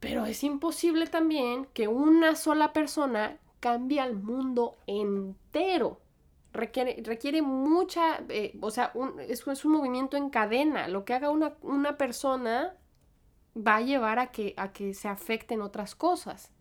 Pero 0.00 0.24
es 0.24 0.42
imposible 0.42 1.06
también 1.06 1.66
que 1.74 1.86
una 1.86 2.34
sola 2.34 2.72
persona 2.72 3.38
cambie 3.64 3.98
al 3.98 4.14
mundo 4.14 4.76
entero 4.86 6.04
requiere, 6.52 7.02
requiere 7.02 7.40
mucha, 7.40 8.22
eh, 8.28 8.56
o 8.60 8.70
sea, 8.70 8.90
un, 8.92 9.18
es, 9.20 9.46
es, 9.46 9.64
un 9.64 9.72
movimiento 9.72 10.18
en 10.18 10.28
cadena. 10.28 10.86
Lo 10.86 11.06
que 11.06 11.14
haga 11.14 11.30
una, 11.30 11.56
una 11.62 11.96
persona 11.96 12.76
va 13.56 13.76
a 13.76 13.80
llevar 13.80 14.18
a 14.18 14.30
que, 14.30 14.52
a 14.58 14.72
que 14.72 14.92
se 14.92 15.08
afecten 15.08 15.62
otras 15.62 15.94
cosas. 15.94 16.52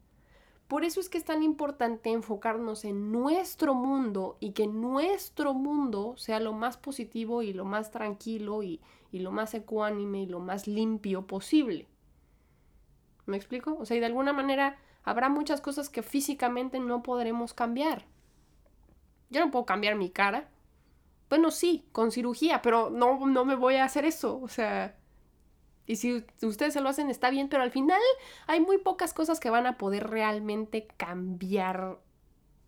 Por 0.70 0.86
eso 0.86 1.02
es 1.02 1.10
que 1.10 1.18
es 1.18 1.26
tan 1.26 1.44
importante 1.44 2.10
enfocarnos 2.10 2.86
en 2.86 3.12
nuestro 3.12 3.76
mundo 3.76 4.38
y 4.40 4.52
que 4.54 4.66
nuestro 4.66 5.54
mundo 5.54 6.16
sea 6.18 6.40
lo 6.40 6.54
más 6.54 6.78
positivo 6.78 7.44
y 7.44 7.52
lo 7.52 7.66
más 7.66 7.92
tranquilo 7.92 8.64
y, 8.64 8.82
y 9.12 9.20
lo 9.20 9.32
más 9.32 9.54
ecuánime 9.54 10.22
y 10.22 10.26
lo 10.26 10.40
más 10.40 10.68
limpio 10.68 11.28
posible. 11.28 11.88
¿Me 13.26 13.36
explico? 13.38 13.78
O 13.78 13.86
sea, 13.86 13.98
y 13.98 14.00
de 14.00 14.08
alguna 14.08 14.32
manera 14.32 14.78
habrá 15.04 15.30
muchas 15.30 15.62
cosas 15.62 15.90
que 15.90 16.04
físicamente 16.04 16.80
no 16.80 17.04
podremos 17.04 17.54
cambiar. 17.54 18.06
Yo 19.30 19.44
no 19.44 19.52
puedo 19.52 19.66
cambiar 19.66 19.96
mi 19.96 20.10
cara. 20.10 20.50
Bueno, 21.30 21.52
sí, 21.52 21.86
con 21.92 22.12
cirugía, 22.12 22.62
pero 22.62 22.90
no, 22.90 23.26
no 23.26 23.46
me 23.46 23.56
voy 23.56 23.76
a 23.76 23.86
hacer 23.86 24.06
eso. 24.06 24.40
O 24.42 24.48
sea, 24.48 24.96
y 25.86 25.98
si 25.98 26.24
ustedes 26.42 26.74
se 26.74 26.82
lo 26.82 26.90
hacen 26.90 27.10
está 27.10 27.30
bien, 27.30 27.50
pero 27.50 27.64
al 27.64 27.72
final 27.72 28.02
hay 28.48 28.62
muy 28.62 28.78
pocas 28.78 29.14
cosas 29.14 29.40
que 29.40 29.50
van 29.50 29.66
a 29.66 29.78
poder 29.78 30.10
realmente 30.10 30.88
cambiar 30.98 32.00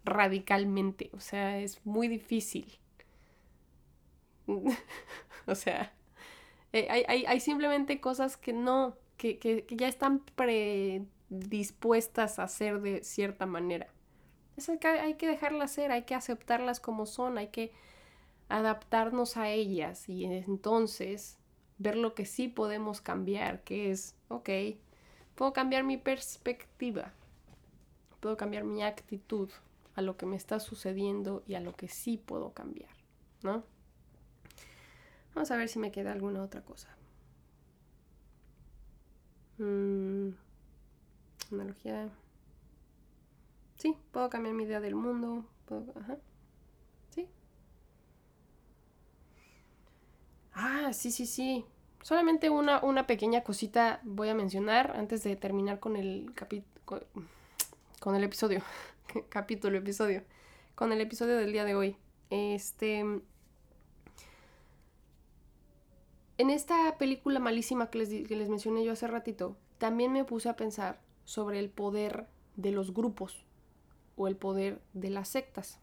radicalmente. 0.04 1.10
O 1.14 1.20
sea, 1.20 1.60
es 1.60 1.86
muy 1.86 2.08
difícil. 2.08 2.80
o 5.48 5.56
sea, 5.56 5.94
eh, 6.74 6.88
hay, 6.90 7.26
hay, 7.26 7.40
simplemente 7.40 8.02
cosas 8.02 8.38
que 8.38 8.54
no, 8.54 8.98
que, 9.18 9.40
que, 9.40 9.66
que 9.66 9.76
ya 9.76 9.88
están 9.88 10.20
predispuestas 11.30 12.40
a 12.40 12.44
hacer 12.44 12.82
de 12.82 13.04
cierta 13.04 13.46
manera 13.46 13.88
que 14.80 14.88
hay 14.88 15.16
que 15.16 15.28
dejarlas 15.28 15.72
ser, 15.72 15.92
hay 15.92 16.04
que 16.04 16.16
aceptarlas 16.16 16.80
como 16.80 17.06
son, 17.06 17.38
hay 17.38 17.48
que 17.48 17.72
adaptarnos 18.48 19.38
a 19.38 19.50
ellas 19.50 20.08
y 20.08 20.26
entonces 20.26 21.38
ver 21.78 21.98
lo 21.98 22.14
que 22.14 22.26
sí 22.26 22.48
podemos 22.48 23.02
cambiar, 23.02 23.64
que 23.64 23.92
es, 23.92 24.16
ok, 24.30 24.50
puedo 25.36 25.52
cambiar 25.52 25.84
mi 25.84 25.98
perspectiva, 25.98 27.12
puedo 28.22 28.38
cambiar 28.38 28.64
mi 28.64 28.84
actitud 28.84 29.50
a 29.96 30.02
lo 30.02 30.16
que 30.18 30.26
me 30.26 30.36
está 30.36 30.60
sucediendo 30.60 31.44
y 31.48 31.56
a 31.56 31.60
lo 31.60 31.76
que 31.76 31.88
sí 31.88 32.18
puedo 32.18 32.54
cambiar, 32.54 32.92
¿no? 33.44 33.64
Vamos 35.34 35.52
a 35.52 35.58
ver 35.58 35.68
si 35.68 35.80
me 35.80 35.92
queda 35.92 36.14
alguna 36.14 36.42
otra 36.42 36.62
cosa. 36.62 36.88
Mm, 39.58 40.30
analogía. 41.52 42.10
Sí, 43.78 43.98
puedo 44.12 44.30
cambiar 44.30 44.56
mi 44.56 44.64
idea 44.64 44.80
del 44.80 44.96
mundo. 44.96 45.46
Ajá. 45.96 46.18
Sí. 47.10 47.28
Ah, 50.54 50.92
sí, 50.94 51.12
sí, 51.12 51.26
sí. 51.26 51.66
Solamente 52.02 52.50
una, 52.50 52.84
una 52.84 53.08
pequeña 53.08 53.44
cosita 53.44 54.00
voy 54.04 54.30
a 54.30 54.36
mencionar 54.36 54.96
antes 54.96 55.24
de 55.24 55.36
terminar 55.36 55.80
con 55.80 55.96
el 55.96 56.32
capítulo. 56.36 57.02
Con 58.00 58.16
el 58.16 58.24
episodio. 58.24 58.62
capítulo, 59.30 59.78
episodio. 59.78 60.24
Con 60.76 60.92
el 60.92 61.02
episodio 61.02 61.38
del 61.38 61.52
día 61.52 61.66
de 61.66 61.76
hoy. 61.76 61.98
Este. 62.30 63.00
En 66.38 66.50
esta 66.50 66.98
película 66.98 67.40
malísima 67.40 67.90
que 67.90 68.00
les, 68.00 68.28
que 68.28 68.36
les 68.36 68.50
mencioné 68.50 68.84
yo 68.84 68.92
hace 68.92 69.08
ratito, 69.08 69.58
también 69.78 70.12
me 70.12 70.26
puse 70.26 70.50
a 70.50 70.56
pensar 70.56 71.00
sobre 71.26 71.60
el 71.60 71.70
poder 71.70 72.28
de 72.56 72.72
los 72.72 72.94
grupos 72.94 73.44
o 74.16 74.28
el 74.28 74.36
poder 74.36 74.82
de 74.94 75.10
las 75.10 75.28
sectas. 75.28 75.80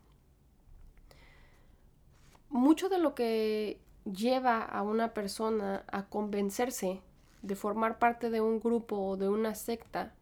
Mucho 2.49 2.89
de 2.89 2.99
lo 2.99 3.15
que 3.15 3.81
lleva 4.05 4.63
a 4.63 4.83
una 4.83 5.15
persona 5.15 5.85
a 5.89 6.07
convencerse 6.07 7.01
de 7.43 7.57
formar 7.57 7.99
parte 7.99 8.31
de 8.31 8.41
un 8.41 8.61
grupo 8.61 8.97
o 8.97 9.17
de 9.17 9.29
una 9.29 9.55
secta 9.55 10.15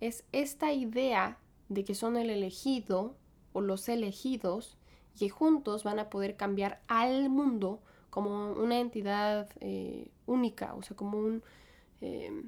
es 0.00 0.24
esta 0.32 0.72
idea 0.72 1.38
de 1.68 1.84
que 1.84 1.94
son 1.94 2.16
el 2.16 2.30
elegido 2.30 3.16
o 3.52 3.60
los 3.60 3.88
elegidos 3.88 4.76
y 5.14 5.18
que 5.20 5.30
juntos 5.30 5.84
van 5.84 5.98
a 5.98 6.10
poder 6.10 6.36
cambiar 6.36 6.82
al 6.88 7.30
mundo 7.30 7.80
como 8.10 8.52
una 8.52 8.78
entidad 8.78 9.48
eh, 9.60 10.10
única, 10.26 10.74
o 10.74 10.82
sea, 10.82 10.96
como 10.96 11.18
un... 11.18 11.42
Eh, 12.00 12.44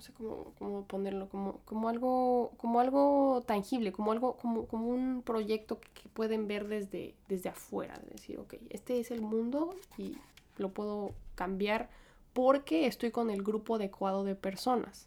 no 0.00 0.06
sé 0.06 0.12
cómo, 0.14 0.86
ponerlo, 0.86 1.28
como, 1.28 1.58
como, 1.66 1.90
algo, 1.90 2.52
como 2.56 2.80
algo 2.80 3.42
tangible, 3.46 3.92
como 3.92 4.12
algo, 4.12 4.38
como, 4.38 4.66
como 4.66 4.88
un 4.88 5.22
proyecto 5.22 5.78
que, 5.78 6.08
pueden 6.08 6.48
ver 6.48 6.68
desde, 6.68 7.14
desde 7.28 7.50
afuera, 7.50 7.98
de 7.98 8.12
decir, 8.12 8.38
ok, 8.38 8.54
este 8.70 8.98
es 8.98 9.10
el 9.10 9.20
mundo 9.20 9.74
y 9.98 10.16
lo 10.56 10.70
puedo 10.70 11.12
cambiar 11.34 11.90
porque 12.32 12.86
estoy 12.86 13.10
con 13.10 13.28
el 13.28 13.42
grupo 13.42 13.74
adecuado 13.74 14.24
de 14.24 14.34
personas. 14.34 15.06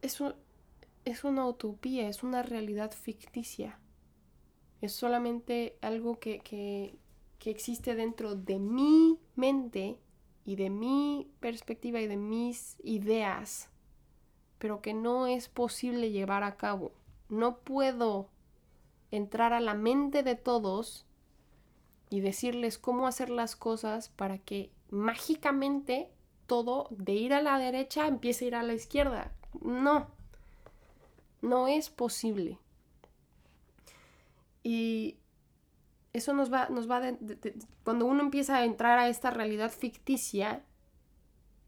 Eso 0.00 0.34
es 1.04 1.24
una 1.24 1.44
utopía, 1.44 2.08
es 2.08 2.22
una 2.22 2.44
realidad 2.44 2.92
ficticia. 2.92 3.80
Es 4.80 4.92
solamente 4.92 5.76
algo 5.80 6.20
que, 6.20 6.38
que, 6.38 6.94
que 7.40 7.50
existe 7.50 7.96
dentro 7.96 8.36
de 8.36 8.60
mi 8.60 9.18
mente 9.34 9.98
y 10.46 10.54
de 10.54 10.70
mi 10.70 11.28
perspectiva 11.40 12.00
y 12.00 12.06
de 12.06 12.16
mis 12.16 12.76
ideas, 12.84 13.68
pero 14.58 14.80
que 14.80 14.94
no 14.94 15.26
es 15.26 15.48
posible 15.48 16.12
llevar 16.12 16.44
a 16.44 16.56
cabo. 16.56 16.92
No 17.28 17.58
puedo 17.58 18.28
entrar 19.10 19.52
a 19.52 19.60
la 19.60 19.74
mente 19.74 20.22
de 20.22 20.36
todos 20.36 21.04
y 22.10 22.20
decirles 22.20 22.78
cómo 22.78 23.08
hacer 23.08 23.28
las 23.28 23.56
cosas 23.56 24.08
para 24.08 24.38
que 24.38 24.70
mágicamente 24.88 26.08
todo 26.46 26.86
de 26.90 27.14
ir 27.14 27.34
a 27.34 27.42
la 27.42 27.58
derecha 27.58 28.06
empiece 28.06 28.44
a 28.44 28.48
ir 28.48 28.54
a 28.54 28.62
la 28.62 28.74
izquierda. 28.74 29.32
No, 29.60 30.06
no 31.42 31.66
es 31.66 31.90
posible. 31.90 32.60
Y 34.62 35.16
eso 36.16 36.32
nos 36.32 36.52
va, 36.52 36.68
nos 36.70 36.90
va 36.90 37.02
cuando 37.84 38.06
uno 38.06 38.22
empieza 38.22 38.56
a 38.56 38.64
entrar 38.64 38.98
a 38.98 39.08
esta 39.08 39.30
realidad 39.30 39.70
ficticia, 39.70 40.64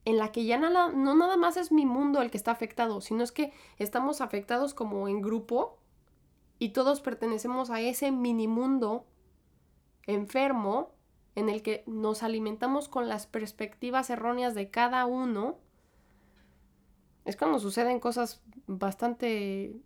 en 0.05 0.17
la 0.17 0.33
que 0.33 0.47
ya 0.47 0.59
nada, 0.59 0.91
no 0.91 1.15
nada 1.15 1.37
más 1.37 1.59
es 1.59 1.71
mi 1.71 1.85
mundo 1.85 2.23
el 2.23 2.31
que 2.31 2.39
está 2.39 2.51
afectado, 2.51 3.03
sino 3.03 3.23
es 3.23 3.31
que 3.31 3.53
estamos 3.77 4.23
afectados 4.23 4.73
como 4.73 5.07
en 5.07 5.21
grupo 5.21 5.79
y 6.59 6.71
todos 6.71 7.03
pertenecemos 7.03 7.69
a 7.69 7.81
ese 7.81 8.11
mini 8.11 8.49
mundo 8.49 9.07
enfermo 10.07 10.95
en 11.35 11.51
el 11.51 11.63
que 11.63 11.85
nos 11.87 12.23
alimentamos 12.23 12.89
con 12.89 13.09
las 13.09 13.27
perspectivas 13.27 14.09
erróneas 14.09 14.55
de 14.55 14.71
cada 14.71 15.05
uno. 15.05 15.59
Es 17.27 17.37
cuando 17.37 17.59
suceden 17.59 18.01
cosas 18.01 18.43
bastante 18.67 19.77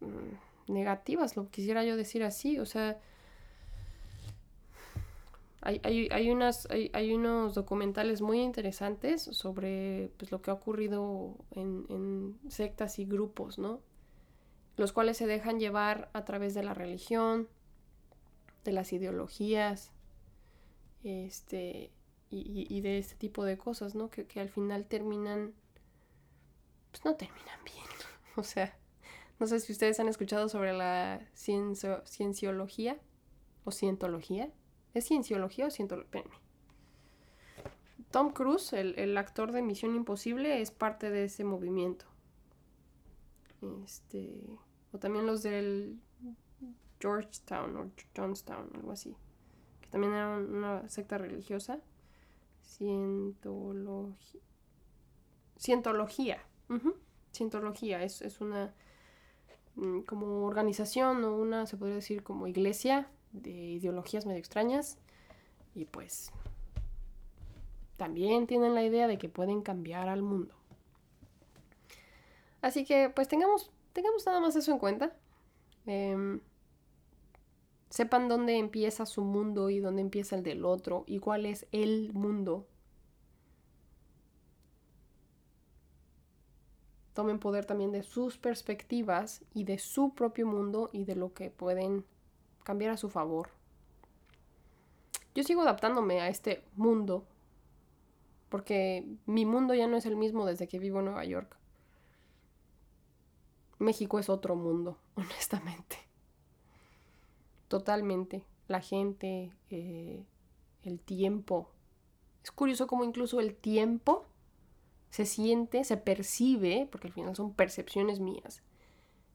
mm, 0.00 0.72
negativas, 0.72 1.34
lo 1.34 1.48
quisiera 1.48 1.82
yo 1.82 1.96
decir 1.96 2.22
así, 2.22 2.58
o 2.58 2.66
sea, 2.66 3.00
hay, 5.62 5.80
hay, 5.84 6.08
hay, 6.10 6.30
unas, 6.30 6.66
hay, 6.70 6.90
hay, 6.94 7.12
unos 7.12 7.54
documentales 7.54 8.22
muy 8.22 8.40
interesantes 8.40 9.22
sobre 9.22 10.10
pues, 10.16 10.30
lo 10.30 10.40
que 10.40 10.50
ha 10.50 10.54
ocurrido 10.54 11.36
en, 11.50 11.84
en, 11.90 12.38
sectas 12.50 12.98
y 12.98 13.04
grupos, 13.04 13.58
¿no? 13.58 13.80
Los 14.76 14.92
cuales 14.92 15.18
se 15.18 15.26
dejan 15.26 15.60
llevar 15.60 16.10
a 16.14 16.24
través 16.24 16.54
de 16.54 16.62
la 16.62 16.72
religión, 16.72 17.48
de 18.64 18.72
las 18.72 18.92
ideologías, 18.94 19.92
este, 21.04 21.90
y, 22.30 22.66
y 22.74 22.80
de 22.80 22.98
este 22.98 23.16
tipo 23.16 23.44
de 23.44 23.58
cosas, 23.58 23.94
¿no? 23.94 24.08
Que, 24.08 24.26
que, 24.26 24.40
al 24.40 24.48
final 24.48 24.86
terminan, 24.86 25.52
pues 26.90 27.04
no 27.04 27.16
terminan 27.16 27.62
bien. 27.64 27.86
o 28.36 28.44
sea, 28.44 28.74
no 29.38 29.46
sé 29.46 29.60
si 29.60 29.72
ustedes 29.72 30.00
han 30.00 30.08
escuchado 30.08 30.48
sobre 30.48 30.72
la 30.72 31.20
cienciología 31.34 32.98
o 33.64 33.72
cientología 33.72 34.50
¿Es 34.94 35.06
cienciología 35.06 35.66
o 35.66 35.70
cientología? 35.70 36.24
Tom 38.10 38.32
Cruise, 38.32 38.72
el, 38.72 39.16
actor 39.16 39.52
de 39.52 39.62
Misión 39.62 39.94
Imposible, 39.94 40.60
es 40.60 40.72
parte 40.72 41.10
de 41.10 41.24
ese 41.24 41.44
movimiento. 41.44 42.06
Este, 43.84 44.58
o 44.92 44.98
también 44.98 45.26
los 45.26 45.42
del 45.42 46.00
Georgetown 46.98 47.76
o 47.76 47.90
Johnstown, 48.16 48.70
algo 48.74 48.90
así. 48.90 49.16
Que 49.80 49.88
también 49.88 50.14
era 50.14 50.36
una 50.38 50.88
secta 50.88 51.18
religiosa. 51.18 51.80
Cientología. 52.62 54.40
Cientología. 55.56 56.44
Cientología 57.32 58.02
es, 58.02 58.22
es 58.22 58.40
una 58.40 58.74
mm, 59.76 60.00
como 60.00 60.46
organización 60.46 61.22
o 61.22 61.36
una, 61.36 61.66
se 61.66 61.76
podría 61.76 61.96
decir, 61.96 62.24
como 62.24 62.48
iglesia 62.48 63.08
de 63.32 63.50
ideologías 63.50 64.26
medio 64.26 64.38
extrañas. 64.38 64.98
Y 65.74 65.84
pues 65.84 66.32
también 67.96 68.46
tienen 68.46 68.74
la 68.74 68.82
idea 68.82 69.06
de 69.06 69.18
que 69.18 69.28
pueden 69.28 69.62
cambiar 69.62 70.08
al 70.08 70.22
mundo. 70.22 70.54
Así 72.62 72.84
que 72.84 73.10
pues 73.10 73.28
tengamos, 73.28 73.70
tengamos 73.92 74.24
nada 74.26 74.40
más 74.40 74.56
eso 74.56 74.72
en 74.72 74.78
cuenta. 74.78 75.16
Em, 75.86 76.40
sepan 77.88 78.28
dónde 78.28 78.58
empieza 78.58 79.06
su 79.06 79.22
mundo 79.22 79.70
y 79.70 79.80
dónde 79.80 80.02
empieza 80.02 80.36
el 80.36 80.42
del 80.42 80.64
otro 80.64 81.04
y 81.06 81.18
cuál 81.18 81.46
es 81.46 81.66
el 81.72 82.12
mundo. 82.12 82.66
Tomen 87.12 87.38
poder 87.38 87.66
también 87.66 87.92
de 87.92 88.02
sus 88.02 88.38
perspectivas 88.38 89.42
y 89.52 89.64
de 89.64 89.78
su 89.78 90.14
propio 90.14 90.46
mundo 90.46 90.90
y 90.92 91.04
de 91.04 91.16
lo 91.16 91.34
que 91.34 91.50
pueden 91.50 92.04
cambiar 92.62 92.92
a 92.92 92.96
su 92.96 93.08
favor. 93.08 93.50
Yo 95.34 95.44
sigo 95.44 95.62
adaptándome 95.62 96.20
a 96.20 96.28
este 96.28 96.64
mundo 96.74 97.24
porque 98.48 99.06
mi 99.26 99.46
mundo 99.46 99.74
ya 99.74 99.86
no 99.86 99.96
es 99.96 100.04
el 100.06 100.16
mismo 100.16 100.44
desde 100.44 100.68
que 100.68 100.78
vivo 100.78 100.98
en 100.98 101.06
Nueva 101.06 101.24
York. 101.24 101.56
México 103.78 104.18
es 104.18 104.28
otro 104.28 104.56
mundo, 104.56 104.98
honestamente. 105.14 105.96
Totalmente. 107.68 108.44
La 108.68 108.80
gente, 108.80 109.52
eh, 109.70 110.24
el 110.82 111.00
tiempo. 111.00 111.70
Es 112.42 112.50
curioso 112.50 112.86
cómo 112.86 113.04
incluso 113.04 113.40
el 113.40 113.54
tiempo 113.54 114.26
se 115.10 115.26
siente, 115.26 115.84
se 115.84 115.96
percibe, 115.96 116.88
porque 116.90 117.08
al 117.08 117.12
final 117.12 117.36
son 117.36 117.52
percepciones 117.52 118.20
mías, 118.20 118.62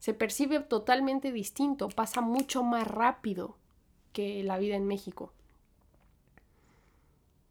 se 0.05 0.13
percibe 0.13 0.59
totalmente 0.59 1.31
distinto, 1.31 1.89
pasa 1.89 2.21
mucho 2.21 2.61
más 2.61 2.87
rápido 2.87 3.57
que 4.13 4.43
la 4.43 4.59
vida 4.59 4.75
en 4.75 4.85
México 4.85 5.33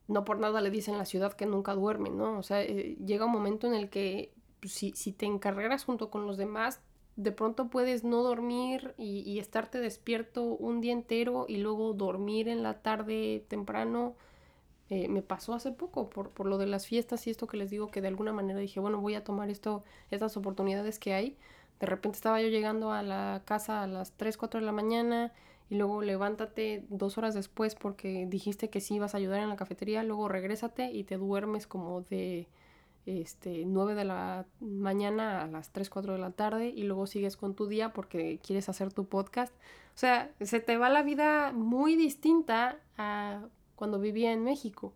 no 0.07 0.25
por 0.25 0.39
nada 0.39 0.61
le 0.61 0.71
dicen 0.71 0.99
la 0.99 1.05
ciudad 1.05 1.33
que 1.33 1.47
nunca 1.47 1.75
duerme, 1.75 2.11
¿no? 2.11 2.39
O 2.39 2.43
sea, 2.43 2.63
eh, 2.63 2.97
llega 3.05 3.25
un 3.25 3.33
momento 3.33 3.67
en 3.67 3.75
el 3.75 3.89
que 3.89 4.33
pues, 4.61 4.73
si, 4.73 4.93
si, 4.93 5.13
te 5.13 5.27
encarreras 5.27 5.85
junto 5.85 6.11
con 6.11 6.27
los 6.27 6.37
demás, 6.37 6.81
de 7.17 7.33
pronto 7.33 7.69
puedes 7.69 8.05
no 8.05 8.23
dormir 8.23 8.95
y, 8.99 9.39
estarte 9.39 9.81
despierto 9.81 10.43
un 10.43 10.81
día 10.81 10.93
entero 10.93 11.47
y 11.49 11.57
luego 11.57 11.95
dormir 11.95 12.49
en 12.49 12.63
la 12.63 12.83
tarde 12.83 13.45
temprano. 13.49 14.15
Eh, 14.91 15.09
me 15.09 15.23
pasó 15.23 15.55
hace 15.55 15.73
poco 15.73 16.11
por, 16.11 16.31
por 16.31 16.47
lo 16.47 16.59
de 16.59 16.67
las 16.67 16.87
fiestas 16.87 17.27
y 17.27 17.31
esto 17.31 17.47
que 17.47 17.57
les 17.57 17.71
digo 17.71 17.89
que 17.89 18.03
de 18.03 18.09
alguna 18.09 18.35
manera 18.35 18.61
dije, 18.61 18.81
bueno, 18.81 19.01
voy 19.01 19.15
a 19.15 19.25
tomar 19.25 19.49
esto, 19.49 19.83
estas 20.11 20.37
oportunidades 20.37 20.99
que 20.99 21.15
hay. 21.15 21.39
De 21.81 21.87
repente 21.87 22.17
estaba 22.17 22.41
yo 22.41 22.49
llegando 22.49 22.93
a 22.93 23.03
la 23.03 23.43
casa 23.45 23.83
a 23.83 23.87
las 23.87 24.13
3, 24.13 24.37
4 24.37 24.61
de 24.61 24.67
la 24.67 24.73
mañana 24.73 25.33
y 25.71 25.77
luego 25.77 26.03
levántate 26.03 26.85
dos 26.89 27.19
horas 27.19 27.35
después 27.35 27.75
porque 27.75 28.27
dijiste 28.27 28.71
que 28.71 28.81
sí 28.81 28.95
ibas 28.95 29.15
a 29.15 29.19
ayudar 29.19 29.41
en 29.41 29.49
la 29.49 29.57
cafetería, 29.57 30.03
luego 30.03 30.29
regrésate 30.29 30.91
y 30.93 31.05
te 31.05 31.17
duermes 31.17 31.67
como 31.67 32.03
de 32.03 32.47
este 33.07 33.65
9 33.67 33.95
de 33.95 34.05
la 34.05 34.47
mañana 34.61 35.43
a 35.43 35.47
las 35.47 35.71
3, 35.71 35.91
4 35.91 36.15
de 36.15 36.19
la 36.19 36.31
tarde 36.31 36.69
y 36.69 36.85
luego 36.85 37.07
sigues 37.07 37.37
con 37.37 37.55
tu 37.55 37.67
día 37.67 37.93
porque 37.93 38.39
quieres 38.43 38.69
hacer 38.69 38.93
tu 38.93 39.07
podcast. 39.07 39.53
O 39.95 39.99
sea, 39.99 40.31
se 40.41 40.61
te 40.61 40.77
va 40.77 40.89
la 40.89 41.03
vida 41.03 41.53
muy 41.53 41.97
distinta 41.97 42.79
a 42.97 43.43
cuando 43.77 43.99
vivía 43.99 44.33
en 44.33 44.43
México. 44.43 44.93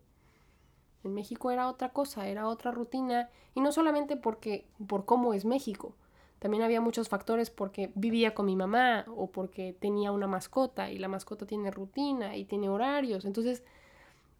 En 1.04 1.14
México 1.14 1.50
era 1.50 1.68
otra 1.68 1.90
cosa, 1.90 2.28
era 2.28 2.48
otra 2.48 2.70
rutina 2.70 3.30
y 3.54 3.60
no 3.60 3.72
solamente 3.72 4.16
porque 4.16 4.66
por 4.86 5.04
cómo 5.04 5.34
es 5.34 5.44
México, 5.44 5.94
también 6.39 6.62
había 6.62 6.80
muchos 6.80 7.09
factores 7.09 7.51
porque 7.51 7.91
vivía 7.95 8.34
con 8.34 8.47
mi 8.47 8.55
mamá 8.55 9.05
o 9.09 9.30
porque 9.30 9.72
tenía 9.72 10.12
una 10.12 10.26
mascota 10.26 10.91
y 10.91 10.99
la 10.99 11.09
mascota 11.09 11.47
tiene 11.47 11.70
rutina 11.70 12.36
y 12.36 12.45
tiene 12.45 12.68
horarios. 12.68 13.24
Entonces, 13.24 13.64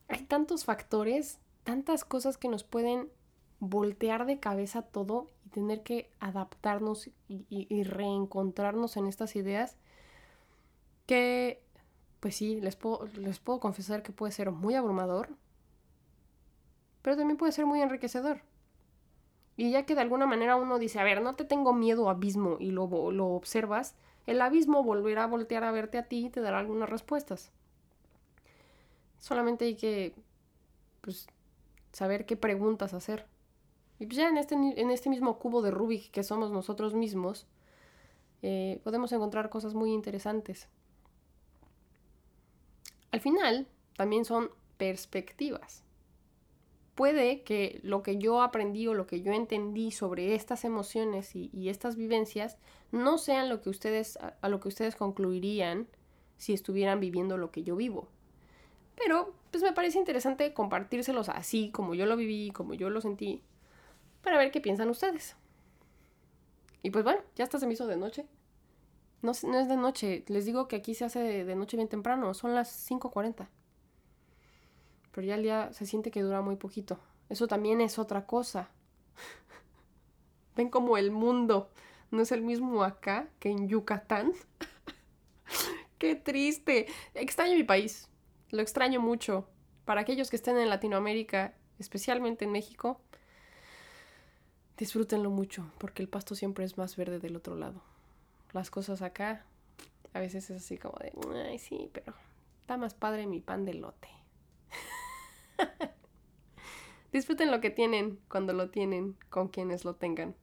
hay 0.09 0.23
tantos 0.23 0.65
factores, 0.65 1.39
tantas 1.65 2.05
cosas 2.05 2.39
que 2.39 2.49
nos 2.49 2.63
pueden 2.63 3.09
voltear 3.61 4.27
de 4.27 4.39
cabeza 4.39 4.83
todo 4.83 5.29
y 5.45 5.49
tener 5.51 5.83
que 5.83 6.11
adaptarnos 6.21 7.11
y, 7.29 7.83
reencontrarnos 7.83 8.97
en 8.97 9.07
estas 9.09 9.35
ideas 9.35 9.77
que, 11.07 11.61
pues 12.21 12.37
sí, 12.37 12.61
les 12.61 12.77
puedo, 12.77 13.07
les 13.17 13.41
puedo 13.41 13.59
confesar 13.59 14.03
que 14.03 14.13
puede 14.13 14.33
ser 14.33 14.53
muy 14.53 14.75
abrumador, 14.75 15.31
pero 17.03 17.17
también 17.17 17.37
puede 17.37 17.53
ser 17.53 17.67
muy 17.67 17.81
enriquecedor. 17.81 18.43
Y 19.59 19.73
ya 19.73 19.85
que 19.85 19.97
de 19.97 20.01
alguna 20.03 20.25
manera 20.25 20.55
uno 20.55 20.79
dice, 20.79 21.01
a 21.01 21.05
ver, 21.05 21.21
no 21.21 21.35
te 21.35 21.45
tengo 21.45 21.73
miedo 21.73 22.09
abismo 22.09 22.59
y 22.61 22.71
lo, 22.71 23.11
lo 23.11 23.27
observas, 23.27 23.97
el 24.25 24.41
abismo 24.41 24.85
volverá 24.85 25.25
a 25.25 25.27
voltear 25.27 25.65
a 25.65 25.73
verte 25.73 25.99
a 25.99 26.05
ti 26.05 26.27
y 26.27 26.31
te 26.31 26.41
dará 26.41 26.61
algunas 26.61 26.89
respuestas. 26.89 27.51
Solamente 29.19 29.65
hay 29.65 29.75
que 29.75 30.15
pues, 31.01 31.27
saber 31.93 32.25
qué 32.25 32.37
preguntas 32.37 32.95
hacer. 32.95 33.27
Y 33.99 34.07
pues 34.07 34.17
ya 34.17 34.29
en 34.29 34.39
este, 34.39 34.55
en 34.55 34.91
este 34.93 35.11
mismo 35.11 35.41
cubo 35.41 35.61
de 35.61 35.73
Rubik 35.73 36.13
que 36.13 36.23
somos 36.23 36.53
nosotros 36.53 36.95
mismos, 36.95 37.49
eh, 38.43 38.81
podemos 38.85 39.11
encontrar 39.11 39.51
cosas 39.51 39.75
muy 39.75 39.93
interesantes. 39.93 40.69
Al 43.11 43.19
final, 43.19 43.67
también 43.97 44.25
son 44.25 44.53
perspectivas 44.77 45.83
puede 46.99 47.43
que 47.43 47.79
lo 47.85 48.03
que 48.03 48.19
yo 48.19 48.43
aprendí 48.43 48.89
o 48.89 48.93
lo 48.93 49.07
que 49.07 49.23
yo 49.23 49.31
entendí 49.31 49.93
sobre 49.93 50.35
estas 50.35 50.65
emociones 50.65 51.37
y, 51.37 51.69
estas 51.69 51.95
vivencias 51.95 52.59
no 52.91 53.19
sean 53.19 53.49
lo 53.49 53.61
que 53.61 53.71
ustedes, 53.71 54.17
a, 54.17 54.49
lo 54.49 54.59
que 54.59 54.67
ustedes 54.67 54.97
concluirían 54.97 55.87
si 56.39 56.55
estuvieran 56.55 56.99
viviendo 56.99 57.37
lo 57.37 57.53
que 57.53 57.63
yo 57.63 57.77
vivo. 57.77 58.09
Pero, 58.97 59.33
pues 59.53 59.63
me 59.63 59.73
parece 59.73 60.01
interesante 60.01 60.53
compartírselos 60.53 61.29
así, 61.29 61.71
como 61.71 61.95
yo 61.95 62.05
lo 62.05 62.17
viví, 62.17 62.51
como 62.51 62.75
yo 62.75 62.91
lo 62.91 63.01
sentí, 63.01 63.45
para 64.21 64.37
ver 64.37 64.51
qué 64.51 64.61
piensan 64.61 64.91
ustedes. 64.91 65.37
Y 66.83 66.91
pues 66.91 67.05
bueno, 67.05 67.21
ya 67.37 67.45
hasta 67.45 67.61
se 67.61 67.69
me 67.69 67.75
hizo 67.75 67.87
de 67.87 67.97
noche. 67.97 68.27
No, 69.23 69.31
es 69.31 69.43
de 69.43 69.77
noche, 69.77 70.25
les 70.27 70.47
digo 70.47 70.67
que 70.67 70.75
aquí 70.75 70.97
se 70.97 71.05
hace 71.05 71.21
de, 71.21 71.45
de 71.45 71.55
noche 71.55 71.77
bien 71.77 71.89
temprano, 71.89 72.35
son 72.35 72.57
las 72.57 72.91
5.40 72.91 73.47
pero 75.13 75.27
ya 75.27 75.35
el 75.35 75.43
día 75.43 75.73
se 75.73 75.87
siente 75.87 76.11
que 76.11 76.23
dura 76.23 76.41
muy 76.43 76.57
poquito. 76.57 76.99
Eso 77.29 77.47
también 77.47 77.81
es 77.81 77.99
otra 77.99 78.27
cosa. 78.27 78.69
Ven 80.57 80.71
como 80.71 80.97
el 80.97 81.11
mundo 81.11 81.71
no 82.11 82.23
es 82.23 82.33
el 82.33 82.43
mismo 82.43 82.83
acá 82.83 83.29
que 83.39 83.51
en 83.51 83.69
Yucatán. 83.69 84.33
Qué 85.99 86.15
triste. 86.15 86.87
Extraño 87.15 87.55
mi 87.57 87.65
país. 87.65 88.09
Lo 88.51 88.63
extraño 88.63 89.01
mucho. 89.01 89.47
Para 89.85 90.03
aquellos 90.03 90.31
que 90.31 90.37
estén 90.37 90.57
en 90.59 90.69
Latinoamérica, 90.69 91.55
especialmente 91.79 92.45
en 92.45 92.53
México, 92.53 93.01
disfrútenlo 94.77 95.31
mucho, 95.31 95.71
porque 95.79 96.03
el 96.03 96.09
pasto 96.09 96.35
siempre 96.35 96.65
es 96.65 96.79
más 96.79 96.97
verde 96.97 97.19
del 97.19 97.37
otro 97.37 97.57
lado. 97.57 97.83
Las 98.53 98.71
cosas 98.71 99.03
acá, 99.03 99.45
a 100.13 100.21
veces 100.21 100.51
es 100.51 100.63
así 100.63 100.79
como 100.79 100.99
de, 100.99 101.13
ay, 101.49 101.59
sí, 101.59 101.91
pero 101.93 102.15
está 102.61 102.77
más 102.77 102.95
padre 102.95 103.27
mi 103.27 103.41
pan 103.41 103.65
de 103.65 103.75
lote. 103.75 104.09
Disfruten 107.13 107.51
lo 107.51 107.61
que 107.61 107.71
tienen 107.71 108.19
cuando 108.29 108.53
lo 108.53 108.71
tienen 108.71 109.17
con 109.31 109.49
quienes 109.49 109.85
lo 109.85 109.95
tengan. 109.95 110.35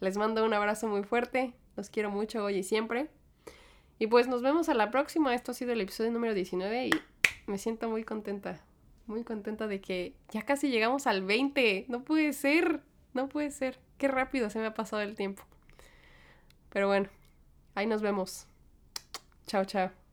Les 0.00 0.16
mando 0.16 0.44
un 0.44 0.54
abrazo 0.54 0.88
muy 0.88 1.02
fuerte, 1.02 1.54
los 1.76 1.90
quiero 1.90 2.10
mucho 2.10 2.44
hoy 2.44 2.56
y 2.56 2.62
siempre. 2.62 3.10
Y 3.98 4.06
pues 4.06 4.28
nos 4.28 4.42
vemos 4.42 4.68
a 4.68 4.74
la 4.74 4.90
próxima. 4.90 5.34
Esto 5.34 5.52
ha 5.52 5.54
sido 5.54 5.72
el 5.72 5.80
episodio 5.80 6.10
número 6.10 6.34
19 6.34 6.88
y 6.88 6.90
me 7.46 7.58
siento 7.58 7.88
muy 7.88 8.04
contenta. 8.04 8.60
Muy 9.06 9.22
contenta 9.22 9.66
de 9.66 9.80
que 9.80 10.14
ya 10.30 10.42
casi 10.42 10.70
llegamos 10.70 11.06
al 11.06 11.22
20. 11.22 11.86
No 11.88 12.04
puede 12.04 12.32
ser. 12.32 12.80
No 13.12 13.28
puede 13.28 13.50
ser. 13.50 13.78
Qué 13.98 14.08
rápido 14.08 14.50
se 14.50 14.58
me 14.58 14.66
ha 14.66 14.74
pasado 14.74 15.02
el 15.02 15.14
tiempo. 15.14 15.44
Pero 16.70 16.88
bueno, 16.88 17.08
ahí 17.74 17.86
nos 17.86 18.02
vemos. 18.02 18.46
Chao, 19.46 19.64
chao. 19.64 20.03